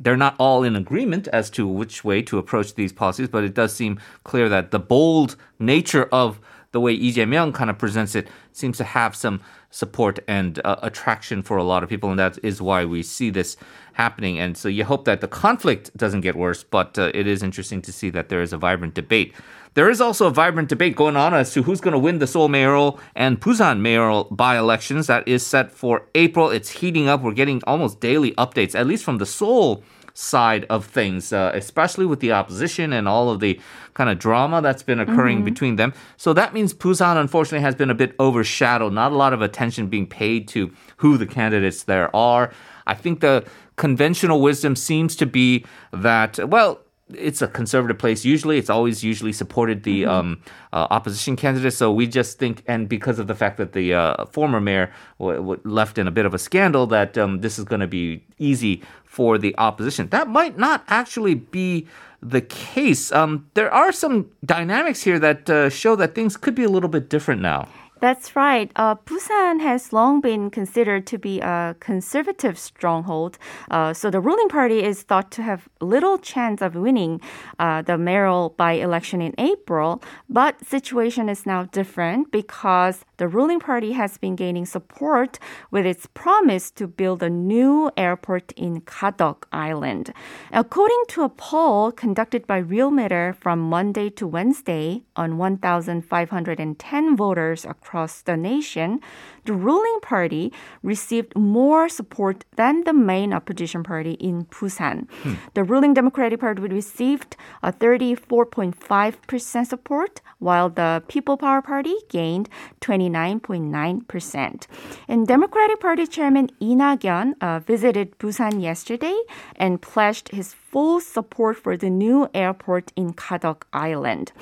they're 0.00 0.16
not 0.16 0.34
all 0.38 0.64
in 0.64 0.74
agreement 0.74 1.28
as 1.28 1.48
to 1.50 1.66
which 1.66 2.02
way 2.02 2.22
to 2.22 2.38
approach 2.38 2.74
these 2.74 2.92
policies, 2.92 3.28
but 3.28 3.44
it 3.44 3.54
does 3.54 3.72
seem 3.72 4.00
clear 4.24 4.48
that 4.48 4.72
the 4.72 4.80
bold 4.80 5.36
nature 5.60 6.08
of 6.10 6.40
the 6.72 6.80
way 6.80 6.96
Lee 6.96 7.12
Jae-myung 7.12 7.54
kind 7.54 7.70
of 7.70 7.78
presents 7.78 8.14
it 8.14 8.28
seems 8.52 8.76
to 8.78 8.84
have 8.84 9.14
some 9.14 9.40
support 9.70 10.18
and 10.26 10.60
uh, 10.64 10.76
attraction 10.82 11.42
for 11.42 11.56
a 11.56 11.62
lot 11.62 11.82
of 11.82 11.88
people, 11.88 12.10
and 12.10 12.18
that 12.18 12.38
is 12.42 12.60
why 12.60 12.84
we 12.84 13.02
see 13.02 13.30
this 13.30 13.56
happening. 13.94 14.38
And 14.38 14.56
so 14.56 14.68
you 14.68 14.84
hope 14.84 15.04
that 15.04 15.20
the 15.20 15.28
conflict 15.28 15.96
doesn't 15.96 16.22
get 16.22 16.34
worse, 16.34 16.64
but 16.64 16.98
uh, 16.98 17.10
it 17.14 17.26
is 17.26 17.42
interesting 17.42 17.80
to 17.82 17.92
see 17.92 18.10
that 18.10 18.28
there 18.28 18.42
is 18.42 18.52
a 18.52 18.58
vibrant 18.58 18.94
debate. 18.94 19.34
There 19.74 19.88
is 19.88 20.02
also 20.02 20.26
a 20.26 20.30
vibrant 20.30 20.68
debate 20.68 20.96
going 20.96 21.16
on 21.16 21.32
as 21.32 21.52
to 21.54 21.62
who's 21.62 21.80
going 21.80 21.92
to 21.92 21.98
win 21.98 22.18
the 22.18 22.26
Seoul 22.26 22.48
mayoral 22.48 23.00
and 23.14 23.40
Busan 23.40 23.80
mayoral 23.80 24.24
by-elections. 24.30 25.06
That 25.06 25.26
is 25.26 25.46
set 25.46 25.72
for 25.72 26.06
April. 26.14 26.50
It's 26.50 26.68
heating 26.68 27.08
up. 27.08 27.22
We're 27.22 27.32
getting 27.32 27.62
almost 27.66 28.00
daily 28.00 28.32
updates, 28.32 28.74
at 28.74 28.86
least 28.86 29.04
from 29.04 29.16
the 29.16 29.24
Seoul 29.24 29.82
side 30.14 30.66
of 30.68 30.86
things, 30.86 31.32
uh, 31.32 31.50
especially 31.54 32.06
with 32.06 32.20
the 32.20 32.32
opposition 32.32 32.92
and 32.92 33.08
all 33.08 33.30
of 33.30 33.40
the 33.40 33.58
kind 33.94 34.10
of 34.10 34.18
drama 34.18 34.60
that's 34.62 34.82
been 34.82 35.00
occurring 35.00 35.38
mm-hmm. 35.38 35.44
between 35.44 35.76
them. 35.76 35.92
So 36.16 36.32
that 36.32 36.54
means 36.54 36.74
Busan, 36.74 37.20
unfortunately, 37.20 37.64
has 37.64 37.74
been 37.74 37.90
a 37.90 37.94
bit 37.94 38.14
overshadowed. 38.18 38.92
Not 38.92 39.12
a 39.12 39.16
lot 39.16 39.32
of 39.32 39.42
attention 39.42 39.88
being 39.88 40.06
paid 40.06 40.48
to 40.48 40.72
who 40.98 41.16
the 41.16 41.26
candidates 41.26 41.84
there 41.84 42.14
are. 42.14 42.52
I 42.86 42.94
think 42.94 43.20
the 43.20 43.44
conventional 43.76 44.40
wisdom 44.40 44.76
seems 44.76 45.16
to 45.16 45.26
be 45.26 45.64
that, 45.92 46.38
well, 46.48 46.80
it's 47.10 47.42
a 47.42 47.48
conservative 47.48 47.98
place. 47.98 48.24
Usually, 48.24 48.58
it's 48.58 48.70
always 48.70 49.04
usually 49.04 49.32
supported 49.32 49.82
the 49.82 50.02
mm-hmm. 50.02 50.10
um, 50.10 50.42
uh, 50.72 50.86
opposition 50.90 51.36
candidate. 51.36 51.72
So 51.72 51.92
we 51.92 52.06
just 52.06 52.38
think, 52.38 52.62
and 52.66 52.88
because 52.88 53.18
of 53.18 53.26
the 53.26 53.34
fact 53.34 53.56
that 53.58 53.72
the 53.72 53.94
uh, 53.94 54.26
former 54.26 54.60
mayor 54.60 54.92
w- 55.18 55.38
w- 55.38 55.60
left 55.64 55.98
in 55.98 56.06
a 56.06 56.10
bit 56.10 56.26
of 56.26 56.34
a 56.34 56.38
scandal, 56.38 56.86
that 56.88 57.18
um, 57.18 57.40
this 57.40 57.58
is 57.58 57.64
going 57.64 57.80
to 57.80 57.86
be 57.86 58.24
easy 58.38 58.82
for 59.04 59.38
the 59.38 59.54
opposition. 59.58 60.08
That 60.08 60.28
might 60.28 60.56
not 60.56 60.84
actually 60.88 61.34
be 61.34 61.86
the 62.22 62.40
case. 62.40 63.12
Um, 63.12 63.50
there 63.54 63.72
are 63.72 63.92
some 63.92 64.30
dynamics 64.44 65.02
here 65.02 65.18
that 65.18 65.50
uh, 65.50 65.68
show 65.68 65.96
that 65.96 66.14
things 66.14 66.36
could 66.36 66.54
be 66.54 66.64
a 66.64 66.68
little 66.68 66.88
bit 66.88 67.10
different 67.10 67.42
now. 67.42 67.68
That's 68.02 68.34
right. 68.34 68.68
Uh, 68.74 68.96
Busan 68.96 69.60
has 69.60 69.92
long 69.92 70.20
been 70.20 70.50
considered 70.50 71.06
to 71.06 71.18
be 71.18 71.38
a 71.38 71.76
conservative 71.78 72.58
stronghold. 72.58 73.38
Uh, 73.70 73.92
so 73.92 74.10
the 74.10 74.18
ruling 74.18 74.48
party 74.48 74.82
is 74.82 75.02
thought 75.02 75.30
to 75.30 75.42
have 75.44 75.68
little 75.80 76.18
chance 76.18 76.60
of 76.62 76.74
winning 76.74 77.20
uh, 77.60 77.82
the 77.82 77.96
mayoral 77.96 78.56
by-election 78.58 79.22
in 79.22 79.36
April. 79.38 80.02
But 80.28 80.66
situation 80.66 81.28
is 81.28 81.46
now 81.46 81.66
different 81.66 82.32
because 82.32 83.04
the 83.18 83.28
ruling 83.28 83.60
party 83.60 83.92
has 83.92 84.18
been 84.18 84.34
gaining 84.34 84.66
support 84.66 85.38
with 85.70 85.86
its 85.86 86.08
promise 86.12 86.72
to 86.72 86.88
build 86.88 87.22
a 87.22 87.30
new 87.30 87.88
airport 87.96 88.50
in 88.56 88.80
Kadok 88.80 89.44
Island. 89.52 90.12
According 90.50 91.04
to 91.10 91.22
a 91.22 91.28
poll 91.28 91.92
conducted 91.92 92.48
by 92.48 92.60
Realmeter 92.60 93.36
from 93.36 93.60
Monday 93.60 94.10
to 94.10 94.26
Wednesday 94.26 95.04
on 95.14 95.38
1,510 95.38 97.16
voters 97.16 97.64
across 97.64 97.91
across 97.92 98.22
the 98.22 98.36
nation, 98.38 99.00
the 99.44 99.52
ruling 99.52 99.98
party 100.00 100.50
received 100.82 101.36
more 101.36 101.90
support 101.90 102.44
than 102.56 102.84
the 102.84 102.92
main 102.94 103.34
opposition 103.34 103.82
party 103.82 104.12
in 104.12 104.46
Busan. 104.46 105.10
Hmm. 105.22 105.34
The 105.52 105.62
ruling 105.62 105.92
Democratic 105.92 106.40
Party 106.40 106.62
received 106.62 107.36
a 107.62 107.70
34.5% 107.70 109.66
support, 109.66 110.22
while 110.38 110.70
the 110.70 111.02
People 111.06 111.36
Power 111.36 111.60
Party 111.60 111.94
gained 112.08 112.48
29.9%. 112.80 114.66
And 115.08 115.26
Democratic 115.26 115.80
Party 115.80 116.06
Chairman 116.06 116.48
Lee 116.60 116.74
Nak-yeon 116.74 117.34
uh, 117.42 117.58
visited 117.58 118.18
Busan 118.18 118.62
yesterday 118.62 119.18
and 119.56 119.82
pledged 119.82 120.30
his 120.30 120.54
full 120.54 121.00
support 121.00 121.58
for 121.58 121.76
the 121.76 121.90
new 121.90 122.28
airport 122.32 122.92
in 122.96 123.12
Kadok 123.12 123.64
Island. 123.74 124.32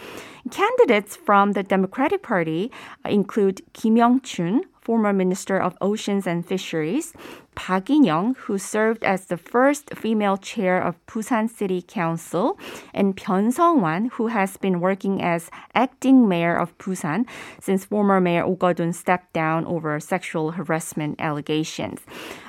Candidates 0.50 1.16
from 1.16 1.52
the 1.52 1.62
Democratic 1.62 2.22
Party 2.22 2.70
include 3.04 3.62
Kim 3.72 3.96
Young-chun, 3.96 4.64
former 4.80 5.12
Minister 5.12 5.58
of 5.60 5.76
Oceans 5.80 6.26
and 6.26 6.46
Fisheries, 6.46 7.12
Park 7.54 7.90
In-young, 7.90 8.34
who 8.34 8.58
served 8.58 9.04
as 9.04 9.26
the 9.26 9.36
first 9.36 9.90
female 9.96 10.36
chair 10.36 10.80
of 10.80 10.94
Busan 11.06 11.48
City 11.48 11.82
Council, 11.82 12.58
and 12.94 13.16
Byun 13.16 13.52
Sung-wan, 13.52 14.10
who 14.14 14.28
has 14.28 14.56
been 14.56 14.80
working 14.80 15.22
as 15.22 15.50
acting 15.74 16.28
mayor 16.28 16.56
of 16.56 16.76
Busan 16.78 17.26
since 17.60 17.84
former 17.84 18.20
Mayor 18.20 18.44
Oh 18.44 18.56
Keo-don 18.56 18.92
stepped 18.92 19.32
down 19.32 19.64
over 19.66 19.98
sexual 20.00 20.52
harassment 20.52 21.20
allegations. 21.20 22.00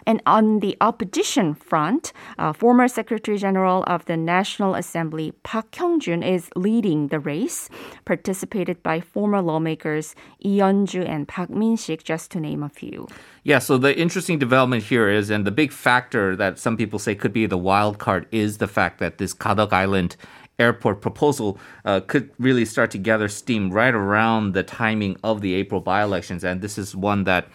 And 0.08 0.22
on 0.26 0.60
the 0.60 0.76
opposition 0.82 1.54
front, 1.54 2.12
uh, 2.38 2.54
former 2.54 2.88
Secretary 2.88 3.38
General 3.38 3.84
of 3.84 4.06
the 4.06 4.18
National 4.18 4.76
Assembly 4.76 5.32
Park 5.44 5.72
Hyung-jun 5.72 6.24
is 6.24 6.50
leading 6.56 7.10
the 7.10 7.20
race, 7.20 7.70
participated 8.06 8.82
by 8.82 9.00
former 9.00 9.42
lawmakers 9.42 10.16
Lee 10.44 10.58
Yeon-ju 10.58 11.02
and 11.02 11.28
Park 11.28 11.50
Min-sik, 11.50 12.04
just 12.04 12.32
to 12.32 12.40
name 12.40 12.64
a 12.64 12.70
few. 12.70 13.08
Yeah, 13.44 13.58
so 13.58 13.78
the 13.78 13.98
interesting 13.98 14.38
development 14.38 14.84
here 14.84 15.10
is, 15.10 15.32
and 15.32 15.48
the 15.48 15.52
big 15.52 15.72
factor 15.72 16.36
that 16.36 16.60
some 16.60 16.78
people 16.78 17.00
say 17.00 17.16
could 17.16 17.34
be 17.34 17.48
the 17.48 17.58
wild 17.58 17.98
card 17.98 18.28
is 18.32 18.60
the 18.60 18.68
fact 18.68 19.00
that 19.00 19.18
this 19.18 19.34
Kadok 19.34 19.74
Island 19.74 20.16
airport 20.60 21.02
proposal 21.02 21.58
uh, 21.84 22.02
could 22.02 22.30
really 22.38 22.66
start 22.66 22.92
to 22.92 23.00
gather 23.00 23.28
steam 23.28 23.72
right 23.72 23.96
around 23.96 24.54
the 24.54 24.62
timing 24.62 25.18
of 25.24 25.42
the 25.42 25.56
April 25.56 25.82
by 25.82 26.04
elections. 26.04 26.44
And 26.44 26.62
this 26.62 26.78
is 26.78 26.96
one 26.96 27.24
that, 27.24 27.48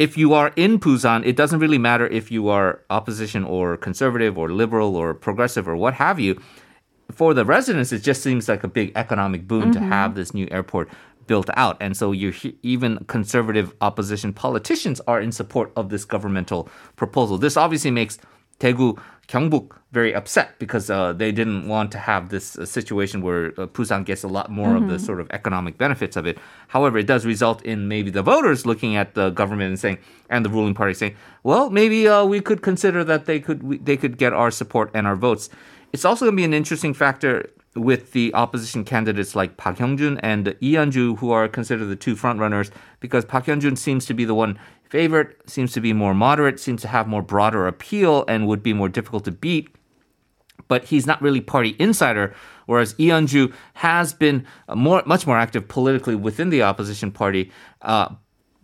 if 0.00 0.18
you 0.18 0.34
are 0.34 0.52
in 0.56 0.80
Busan, 0.80 1.24
it 1.24 1.36
doesn't 1.36 1.60
really 1.60 1.78
matter 1.78 2.08
if 2.08 2.32
you 2.32 2.48
are 2.48 2.80
opposition 2.90 3.44
or 3.44 3.76
conservative 3.76 4.36
or 4.36 4.50
liberal 4.50 4.96
or 4.96 5.14
progressive 5.14 5.68
or 5.68 5.76
what 5.76 5.94
have 5.94 6.18
you. 6.18 6.42
For 7.12 7.34
the 7.34 7.44
residents, 7.44 7.92
it 7.92 8.00
just 8.00 8.22
seems 8.22 8.48
like 8.48 8.64
a 8.64 8.68
big 8.68 8.92
economic 8.96 9.46
boon 9.46 9.70
mm-hmm. 9.70 9.72
to 9.72 9.80
have 9.80 10.14
this 10.14 10.32
new 10.34 10.48
airport 10.50 10.88
built 11.30 11.48
out. 11.64 11.76
And 11.80 11.96
so 11.96 12.10
you 12.10 12.28
even 12.74 12.90
conservative 13.06 13.68
opposition 13.80 14.32
politicians 14.32 15.00
are 15.06 15.20
in 15.26 15.30
support 15.30 15.68
of 15.76 15.84
this 15.88 16.04
governmental 16.04 16.68
proposal. 16.96 17.38
This 17.38 17.56
obviously 17.56 17.92
makes 17.92 18.18
Daegu, 18.58 18.98
Gyeongbuk 19.28 19.66
very 19.92 20.12
upset 20.12 20.58
because 20.58 20.90
uh, 20.90 21.12
they 21.12 21.30
didn't 21.30 21.68
want 21.68 21.92
to 21.92 21.98
have 21.98 22.30
this 22.30 22.58
uh, 22.58 22.66
situation 22.66 23.22
where 23.22 23.46
uh, 23.46 23.66
Busan 23.74 24.04
gets 24.04 24.24
a 24.24 24.28
lot 24.28 24.50
more 24.50 24.74
of 24.74 24.88
the 24.88 24.98
sort 24.98 25.20
of 25.20 25.26
economic 25.30 25.78
benefits 25.78 26.16
of 26.16 26.26
it. 26.26 26.36
However, 26.68 26.98
it 26.98 27.06
does 27.06 27.24
result 27.24 27.62
in 27.62 27.86
maybe 27.86 28.10
the 28.10 28.22
voters 28.22 28.66
looking 28.66 28.96
at 28.96 29.14
the 29.14 29.30
government 29.30 29.68
and 29.68 29.78
saying, 29.78 29.98
and 30.30 30.44
the 30.44 30.50
ruling 30.50 30.74
party 30.74 30.94
saying, 30.94 31.14
well, 31.44 31.70
maybe 31.70 32.08
uh, 32.08 32.24
we 32.24 32.40
could 32.40 32.60
consider 32.60 33.04
that 33.04 33.26
they 33.26 33.38
could 33.38 33.62
we, 33.62 33.78
they 33.78 33.96
could 33.96 34.18
get 34.18 34.32
our 34.32 34.50
support 34.50 34.90
and 34.94 35.06
our 35.06 35.16
votes. 35.16 35.48
It's 35.92 36.04
also 36.04 36.24
going 36.24 36.36
to 36.36 36.40
be 36.42 36.48
an 36.52 36.54
interesting 36.54 36.94
factor 36.94 37.50
with 37.76 38.12
the 38.12 38.34
opposition 38.34 38.84
candidates 38.84 39.36
like 39.36 39.56
Park 39.56 39.76
Hyung-jun 39.78 40.18
and 40.18 40.56
Lee 40.60 40.72
Hyun-ju, 40.72 41.16
who 41.16 41.30
are 41.30 41.46
considered 41.48 41.86
the 41.86 41.96
two 41.96 42.16
frontrunners, 42.16 42.70
because 42.98 43.24
Park 43.24 43.46
Hyung-jun 43.46 43.76
seems 43.76 44.06
to 44.06 44.14
be 44.14 44.24
the 44.24 44.34
one 44.34 44.58
favorite, 44.88 45.38
seems 45.48 45.72
to 45.72 45.80
be 45.80 45.92
more 45.92 46.14
moderate, 46.14 46.58
seems 46.58 46.82
to 46.82 46.88
have 46.88 47.06
more 47.06 47.22
broader 47.22 47.68
appeal, 47.68 48.24
and 48.26 48.48
would 48.48 48.62
be 48.62 48.72
more 48.72 48.88
difficult 48.88 49.24
to 49.24 49.30
beat. 49.30 49.68
But 50.66 50.84
he's 50.86 51.06
not 51.06 51.22
really 51.22 51.40
party 51.40 51.76
insider, 51.78 52.34
whereas 52.66 52.98
Lee 52.98 53.06
Hyun-ju 53.06 53.52
has 53.74 54.12
been 54.12 54.46
more, 54.74 55.02
much 55.06 55.26
more 55.26 55.38
active 55.38 55.68
politically 55.68 56.16
within 56.16 56.50
the 56.50 56.62
opposition 56.62 57.12
party. 57.12 57.52
Uh, 57.82 58.14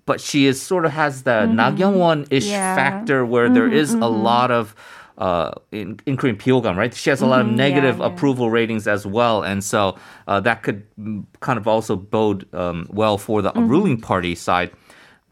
but 0.04 0.20
she 0.20 0.46
is 0.46 0.62
sort 0.62 0.84
of 0.84 0.92
has 0.92 1.24
the 1.24 1.46
mm 1.48 2.26
ish 2.30 2.46
Yeah. 2.46 2.74
factor 2.76 3.26
where 3.26 3.48
there 3.48 3.68
is 3.68 3.92
a 3.94 4.06
lot 4.06 4.50
of 4.50 4.74
uh, 5.18 5.52
in, 5.72 5.98
including 6.06 6.38
Pyogam, 6.38 6.76
right? 6.76 6.92
She 6.92 7.10
has 7.10 7.20
a 7.20 7.26
lot 7.26 7.40
of 7.40 7.46
mm-hmm. 7.46 7.56
negative 7.56 7.98
yeah, 7.98 8.06
yeah. 8.06 8.12
approval 8.12 8.50
ratings 8.50 8.86
as 8.86 9.06
well, 9.06 9.42
and 9.42 9.62
so 9.62 9.96
uh, 10.26 10.40
that 10.40 10.62
could 10.62 10.86
mm, 10.98 11.24
kind 11.40 11.58
of 11.58 11.66
also 11.66 11.96
bode 11.96 12.52
um, 12.54 12.86
well 12.90 13.18
for 13.18 13.42
the 13.42 13.50
mm-hmm. 13.50 13.68
ruling 13.68 14.00
party 14.00 14.34
side. 14.34 14.70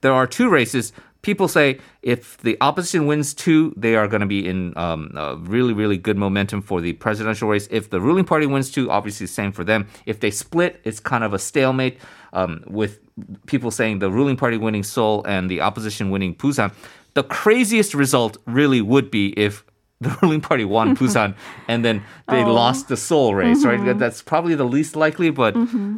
There 0.00 0.12
are 0.12 0.26
two 0.26 0.48
races. 0.48 0.92
People 1.22 1.48
say 1.48 1.80
if 2.02 2.36
the 2.38 2.58
opposition 2.60 3.06
wins 3.06 3.32
two, 3.32 3.72
they 3.78 3.96
are 3.96 4.06
going 4.06 4.20
to 4.20 4.26
be 4.26 4.46
in 4.46 4.76
um, 4.76 5.10
really, 5.44 5.72
really 5.72 5.96
good 5.96 6.18
momentum 6.18 6.60
for 6.60 6.82
the 6.82 6.92
presidential 6.92 7.48
race. 7.48 7.66
If 7.70 7.88
the 7.88 7.98
ruling 7.98 8.26
party 8.26 8.44
wins 8.44 8.70
two, 8.70 8.90
obviously 8.90 9.26
same 9.26 9.50
for 9.50 9.64
them. 9.64 9.88
If 10.04 10.20
they 10.20 10.30
split, 10.30 10.82
it's 10.84 11.00
kind 11.00 11.24
of 11.24 11.32
a 11.32 11.38
stalemate 11.38 11.98
um, 12.34 12.62
with 12.66 12.98
people 13.46 13.70
saying 13.70 14.00
the 14.00 14.10
ruling 14.10 14.36
party 14.36 14.58
winning 14.58 14.82
Seoul 14.82 15.24
and 15.24 15.50
the 15.50 15.62
opposition 15.62 16.10
winning 16.10 16.34
Busan. 16.34 16.72
The 17.14 17.22
craziest 17.22 17.94
result 17.94 18.36
really 18.46 18.82
would 18.82 19.10
be 19.10 19.28
if 19.38 19.64
the 20.00 20.16
ruling 20.22 20.40
party 20.40 20.64
won 20.64 20.96
Busan 20.98 21.34
and 21.68 21.84
then 21.84 22.02
they 22.28 22.44
lost 22.44 22.88
the 22.88 22.96
Seoul 22.96 23.34
race, 23.34 23.64
right? 23.64 23.98
That's 23.98 24.22
probably 24.22 24.54
the 24.54 24.64
least 24.64 24.96
likely, 24.96 25.30
but 25.30 25.54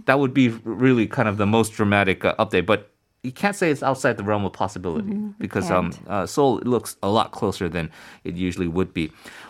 that 0.06 0.18
would 0.18 0.34
be 0.34 0.48
really 0.64 1.06
kind 1.06 1.28
of 1.28 1.36
the 1.36 1.46
most 1.46 1.72
dramatic 1.72 2.24
uh, 2.24 2.34
update. 2.36 2.66
But 2.66 2.90
you 3.26 3.32
can't 3.42 3.56
say 3.60 3.66
it's 3.74 3.82
outside 3.90 4.14
the 4.20 4.22
realm 4.30 4.44
of 4.48 4.52
possibility 4.64 5.12
because 5.44 5.66
um, 5.76 5.86
uh, 6.06 6.24
Seoul 6.26 6.52
looks 6.74 6.90
a 7.02 7.10
lot 7.18 7.28
closer 7.38 7.66
than 7.76 7.90
it 8.28 8.34
usually 8.48 8.68
would 8.76 8.90
be. 8.98 9.04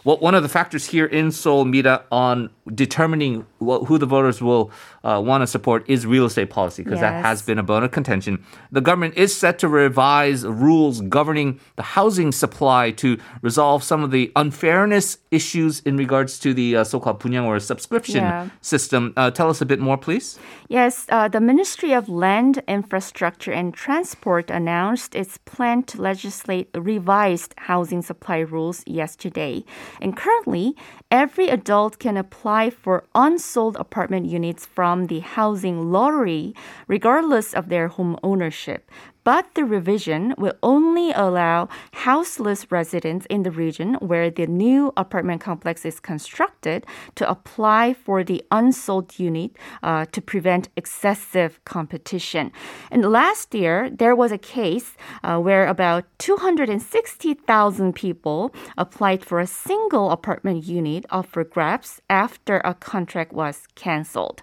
Well, 0.04 0.18
one 0.28 0.34
of 0.38 0.42
the 0.46 0.48
factors 0.58 0.84
here 0.94 1.06
in 1.18 1.26
Seoul, 1.40 1.64
Mira, 1.72 1.96
on 2.12 2.36
determining 2.82 3.32
wh- 3.66 3.82
who 3.88 3.98
the 3.98 4.06
voters 4.16 4.38
will 4.40 4.64
uh, 5.04 5.20
want 5.24 5.42
to 5.42 5.46
support 5.56 5.80
is 5.94 6.06
real 6.06 6.26
estate 6.30 6.50
policy 6.50 6.82
because 6.84 7.00
that 7.00 7.16
has 7.28 7.42
been 7.42 7.58
a 7.58 7.62
bone 7.72 7.84
of 7.84 7.90
contention. 7.90 8.32
The 8.78 8.80
government 8.80 9.14
is 9.24 9.36
set 9.36 9.58
to 9.62 9.68
revise 9.68 10.40
rules 10.46 11.00
governing 11.18 11.48
the 11.76 11.82
housing 11.82 12.30
supply 12.32 12.82
to 13.02 13.18
resolve 13.42 13.82
some 13.82 14.00
of 14.06 14.10
the 14.16 14.24
unfairness 14.36 15.18
issues 15.30 15.80
in 15.88 15.96
regards 16.04 16.38
to 16.44 16.54
the 16.54 16.76
uh, 16.76 16.84
so-called 16.84 17.18
punyang 17.20 17.44
or 17.44 17.58
subscription 17.60 18.22
Yeah. 18.24 18.48
system. 18.60 19.12
Uh, 19.16 19.30
tell 19.38 19.50
us 19.50 19.60
a 19.60 19.66
bit 19.66 19.80
more, 19.80 19.98
please. 20.06 20.38
Yes, 20.68 21.06
uh, 21.08 21.28
the 21.28 21.40
Ministry 21.40 21.92
of 21.92 22.08
Land, 22.08 22.62
Infrastructure 22.68 23.52
and 23.60 23.65
Transport 23.72 24.50
announced 24.50 25.14
its 25.14 25.38
plan 25.38 25.82
to 25.84 26.00
legislate 26.00 26.70
revised 26.74 27.54
housing 27.56 28.02
supply 28.02 28.38
rules 28.38 28.82
yesterday. 28.86 29.64
And 30.00 30.16
currently, 30.16 30.74
every 31.10 31.48
adult 31.48 31.98
can 31.98 32.16
apply 32.16 32.70
for 32.70 33.04
unsold 33.14 33.76
apartment 33.76 34.26
units 34.26 34.66
from 34.66 35.06
the 35.06 35.20
housing 35.20 35.90
lottery, 35.90 36.54
regardless 36.88 37.54
of 37.54 37.68
their 37.68 37.88
home 37.88 38.18
ownership. 38.22 38.90
But 39.26 39.56
the 39.56 39.64
revision 39.64 40.36
will 40.38 40.54
only 40.62 41.10
allow 41.10 41.68
houseless 41.90 42.70
residents 42.70 43.26
in 43.26 43.42
the 43.42 43.50
region 43.50 43.94
where 43.94 44.30
the 44.30 44.46
new 44.46 44.92
apartment 44.96 45.40
complex 45.40 45.84
is 45.84 45.98
constructed 45.98 46.86
to 47.16 47.28
apply 47.28 47.92
for 47.92 48.22
the 48.22 48.44
unsold 48.52 49.18
unit 49.18 49.56
uh, 49.82 50.04
to 50.12 50.22
prevent 50.22 50.68
excessive 50.76 51.58
competition. 51.64 52.52
And 52.92 53.10
last 53.10 53.52
year, 53.52 53.90
there 53.90 54.14
was 54.14 54.30
a 54.30 54.38
case 54.38 54.92
uh, 55.24 55.40
where 55.40 55.66
about 55.66 56.04
260,000 56.18 57.94
people 57.96 58.54
applied 58.78 59.24
for 59.24 59.40
a 59.40 59.46
single 59.48 60.12
apartment 60.12 60.62
unit 60.66 61.04
up 61.10 61.26
for 61.26 61.42
grabs 61.42 62.00
after 62.08 62.58
a 62.58 62.74
contract 62.74 63.32
was 63.32 63.66
canceled. 63.74 64.40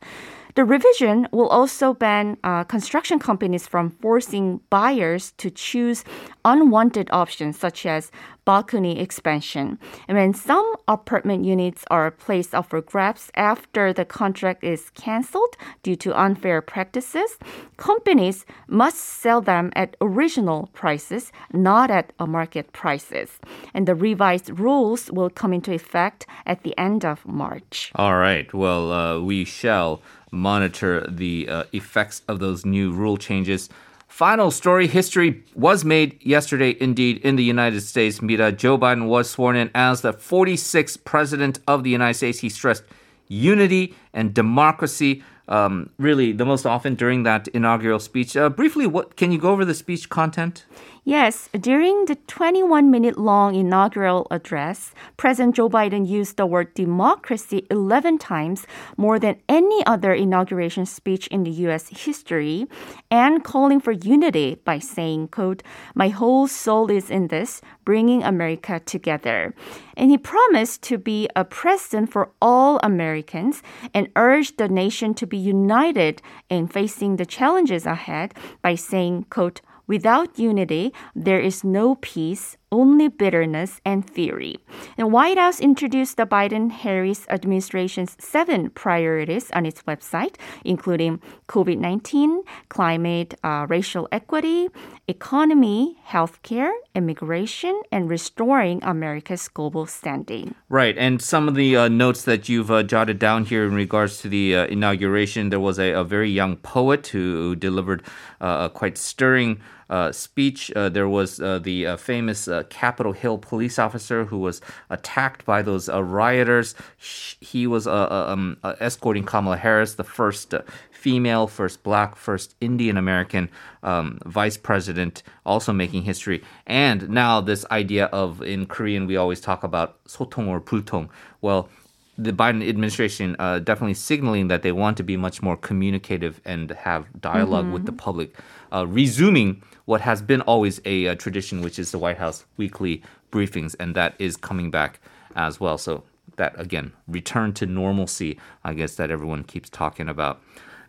The 0.55 0.65
revision 0.65 1.27
will 1.31 1.47
also 1.47 1.93
ban 1.95 2.37
uh, 2.43 2.63
construction 2.65 3.17
companies 3.17 3.65
from 3.65 3.89
forcing 3.89 4.59
buyers 4.69 5.31
to 5.37 5.49
choose 5.49 6.03
unwanted 6.45 7.09
options 7.11 7.57
such 7.57 7.85
as 7.85 8.11
balcony 8.45 8.99
expansion. 8.99 9.79
And 10.07 10.17
when 10.17 10.33
some 10.33 10.75
apartment 10.87 11.45
units 11.45 11.85
are 11.89 12.11
placed 12.11 12.53
up 12.53 12.69
for 12.69 12.81
grabs 12.81 13.31
after 13.35 13.93
the 13.93 14.05
contract 14.05 14.63
is 14.63 14.89
canceled 14.91 15.55
due 15.81 15.95
to 15.97 16.19
unfair 16.19 16.61
practices, 16.61 17.37
companies 17.77 18.45
must 18.67 18.97
sell 18.97 19.41
them 19.41 19.71
at 19.75 19.95
original 20.01 20.69
prices, 20.73 21.31
not 21.51 21.89
at 21.89 22.11
market 22.19 22.73
prices. 22.73 23.39
And 23.73 23.87
the 23.87 23.95
revised 23.95 24.59
rules 24.59 25.09
will 25.11 25.29
come 25.29 25.53
into 25.53 25.73
effect 25.73 26.27
at 26.45 26.63
the 26.63 26.77
end 26.77 27.05
of 27.05 27.25
March. 27.25 27.91
All 27.95 28.17
right. 28.17 28.53
Well, 28.53 28.91
uh, 28.91 29.19
we 29.19 29.45
shall 29.45 30.01
monitor 30.33 31.05
the 31.07 31.47
uh, 31.47 31.63
effects 31.71 32.21
of 32.27 32.39
those 32.39 32.65
new 32.65 32.91
rule 32.91 33.15
changes. 33.15 33.69
Final 34.07 34.51
story 34.51 34.87
history 34.87 35.43
was 35.55 35.83
made 35.83 36.23
yesterday, 36.23 36.77
indeed, 36.79 37.17
in 37.19 37.35
the 37.35 37.43
United 37.43 37.81
States. 37.81 38.21
Mira, 38.21 38.51
Joe 38.51 38.77
Biden 38.77 39.07
was 39.07 39.29
sworn 39.29 39.55
in 39.55 39.71
as 39.73 40.01
the 40.01 40.13
46th 40.13 41.03
president 41.03 41.59
of 41.67 41.83
the 41.83 41.89
United 41.89 42.15
States. 42.15 42.39
He 42.39 42.49
stressed 42.49 42.83
unity 43.27 43.95
and 44.13 44.33
democracy. 44.33 45.23
Um, 45.47 45.89
really, 45.97 46.31
the 46.31 46.45
most 46.45 46.65
often 46.65 46.95
during 46.95 47.23
that 47.23 47.47
inaugural 47.49 47.99
speech. 47.99 48.37
Uh, 48.37 48.49
briefly, 48.49 48.85
what 48.85 49.15
can 49.15 49.31
you 49.31 49.39
go 49.39 49.49
over 49.49 49.65
the 49.65 49.73
speech 49.73 50.09
content? 50.09 50.65
Yes, 51.05 51.49
during 51.59 52.05
the 52.05 52.15
21 52.15 52.89
minute 52.89 53.17
long 53.17 53.55
inaugural 53.55 54.25
address, 54.31 54.93
President 55.17 55.53
Joe 55.53 55.67
Biden 55.67 56.07
used 56.07 56.37
the 56.37 56.45
word 56.45 56.73
democracy 56.75 57.67
11 57.69 58.19
times, 58.19 58.65
more 58.95 59.19
than 59.19 59.35
any 59.49 59.85
other 59.85 60.13
inauguration 60.13 60.85
speech 60.85 61.27
in 61.27 61.43
the 61.43 61.51
US 61.67 61.89
history, 61.89 62.67
and 63.11 63.43
calling 63.43 63.81
for 63.81 63.91
unity 63.91 64.61
by 64.63 64.79
saying, 64.79 65.27
quote, 65.27 65.61
"My 65.93 66.07
whole 66.07 66.47
soul 66.47 66.89
is 66.89 67.11
in 67.11 67.27
this, 67.27 67.59
bringing 67.83 68.23
America 68.23 68.79
together." 68.79 69.53
And 69.97 70.09
he 70.09 70.17
promised 70.17 70.83
to 70.83 70.97
be 70.97 71.27
a 71.35 71.43
president 71.43 72.13
for 72.13 72.29
all 72.41 72.79
Americans 72.81 73.61
and 73.93 74.07
urged 74.15 74.57
the 74.57 74.69
nation 74.69 75.13
to 75.15 75.27
be 75.27 75.37
united 75.37 76.21
in 76.49 76.67
facing 76.67 77.17
the 77.17 77.25
challenges 77.25 77.85
ahead 77.85 78.33
by 78.61 78.75
saying, 78.75 79.25
quote, 79.29 79.59
Without 79.87 80.39
unity, 80.39 80.93
there 81.15 81.39
is 81.39 81.63
no 81.63 81.95
peace, 81.95 82.57
only 82.73 83.07
bitterness 83.07 83.79
and 83.85 84.09
theory. 84.09 84.57
The 84.97 85.07
White 85.07 85.37
House 85.37 85.61
introduced 85.61 86.17
the 86.17 86.25
Biden-Harris 86.25 87.27
administration's 87.29 88.17
seven 88.19 88.71
priorities 88.71 89.51
on 89.51 89.65
its 89.65 89.83
website, 89.83 90.35
including 90.65 91.21
COVID-19, 91.47 92.41
climate, 92.69 93.35
uh, 93.43 93.67
racial 93.69 94.09
equity, 94.11 94.69
economy, 95.07 95.97
healthcare, 96.07 96.71
immigration, 96.95 97.79
and 97.91 98.09
restoring 98.09 98.79
America's 98.83 99.47
global 99.47 99.85
standing. 99.85 100.55
Right, 100.67 100.97
and 100.97 101.21
some 101.21 101.47
of 101.47 101.53
the 101.53 101.77
uh, 101.77 101.87
notes 101.87 102.23
that 102.23 102.49
you've 102.49 102.71
uh, 102.71 102.81
jotted 102.83 103.19
down 103.19 103.45
here 103.45 103.65
in 103.65 103.75
regards 103.75 104.17
to 104.21 104.29
the 104.29 104.55
uh, 104.55 104.65
inauguration, 104.65 105.49
there 105.49 105.59
was 105.59 105.77
a, 105.77 105.91
a 105.91 106.03
very 106.03 106.31
young 106.31 106.55
poet 106.57 107.05
who 107.07 107.55
delivered 107.55 108.01
uh, 108.41 108.67
a 108.67 108.73
quite 108.73 108.97
stirring 108.97 109.61
uh, 109.92 110.12
speech. 110.12 110.70
Uh, 110.76 110.88
there 110.88 111.08
was 111.08 111.40
uh, 111.40 111.58
the 111.58 111.86
uh, 111.86 111.96
famous 111.96 112.48
uh, 112.48 112.62
Capitol 112.68 113.12
Hill 113.12 113.38
police 113.38 113.78
officer 113.78 114.24
who 114.26 114.38
was 114.38 114.60
attacked 114.90 115.44
by 115.44 115.62
those 115.62 115.88
uh, 115.88 116.02
rioters. 116.02 116.74
Sh- 116.98 117.36
He 117.40 117.66
was 117.66 117.86
uh, 117.86 117.92
uh, 117.92 118.32
um, 118.32 118.56
uh, 118.62 118.74
escorting 118.80 119.24
Kamala 119.24 119.56
Harris, 119.56 119.94
the 119.94 120.04
first. 120.04 120.54
Uh, 120.54 120.62
Female, 120.98 121.46
first 121.46 121.84
black, 121.84 122.16
first 122.16 122.56
Indian 122.60 122.96
American 122.96 123.48
um, 123.84 124.18
vice 124.26 124.56
president, 124.56 125.22
also 125.46 125.72
making 125.72 126.02
history. 126.02 126.42
And 126.66 127.08
now, 127.08 127.40
this 127.40 127.64
idea 127.70 128.06
of 128.06 128.42
in 128.42 128.66
Korean, 128.66 129.06
we 129.06 129.16
always 129.16 129.40
talk 129.40 129.62
about 129.62 130.04
소통 130.06 130.48
or 130.48 130.60
불통. 130.60 131.08
Well, 131.40 131.68
the 132.17 132.31
Biden 132.31 132.67
administration 132.67 133.35
uh, 133.39 133.59
definitely 133.59 133.95
signaling 133.95 134.47
that 134.47 134.61
they 134.61 134.71
want 134.71 134.97
to 134.97 135.03
be 135.03 135.17
much 135.17 135.41
more 135.41 135.57
communicative 135.57 136.39
and 136.45 136.69
have 136.71 137.07
dialog 137.19 137.71
with 137.71 137.85
the 137.85 137.91
public, 137.91 138.35
uh, 138.71 138.85
resuming 138.87 139.63
what 139.85 140.01
has 140.01 140.21
been 140.21 140.41
always 140.41 140.79
a, 140.85 141.07
uh 141.07 141.15
tradition, 141.15 141.61
which 141.61 141.79
is 141.79 141.91
the 141.91 141.97
White 141.97 142.17
House 142.17 142.45
weekly 142.57 143.01
briefings, 143.31 143.75
and 143.79 143.95
that 143.95 144.13
is 144.19 144.37
coming 144.37 144.69
back 144.69 144.99
as 145.35 145.59
well. 145.59 145.77
So 145.77 146.03
that 146.37 146.59
again, 146.59 146.93
return 147.07 147.53
to 147.53 147.65
normalcy, 147.65 148.39
I 148.63 148.73
guess 148.73 148.95
that 148.95 149.11
everyone 149.11 149.43
keeps 149.43 149.69
talking 149.69 150.07
about. 150.07 150.41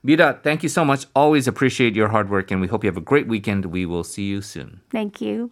Mira, 0.02 0.38
thank 0.42 0.62
you 0.62 0.68
so 0.68 0.84
much. 0.84 1.06
Always 1.16 1.48
appreciate 1.48 1.96
your 1.96 2.08
hard 2.08 2.28
work, 2.28 2.50
and 2.50 2.60
we 2.60 2.66
hope 2.66 2.84
you 2.84 2.88
have 2.88 2.96
a 2.98 3.00
great 3.00 3.26
weekend. 3.26 3.66
We 3.66 3.86
will 3.86 4.04
see 4.04 4.24
you 4.24 4.42
soon. 4.42 4.82
Thank 4.90 5.22
you. 5.22 5.50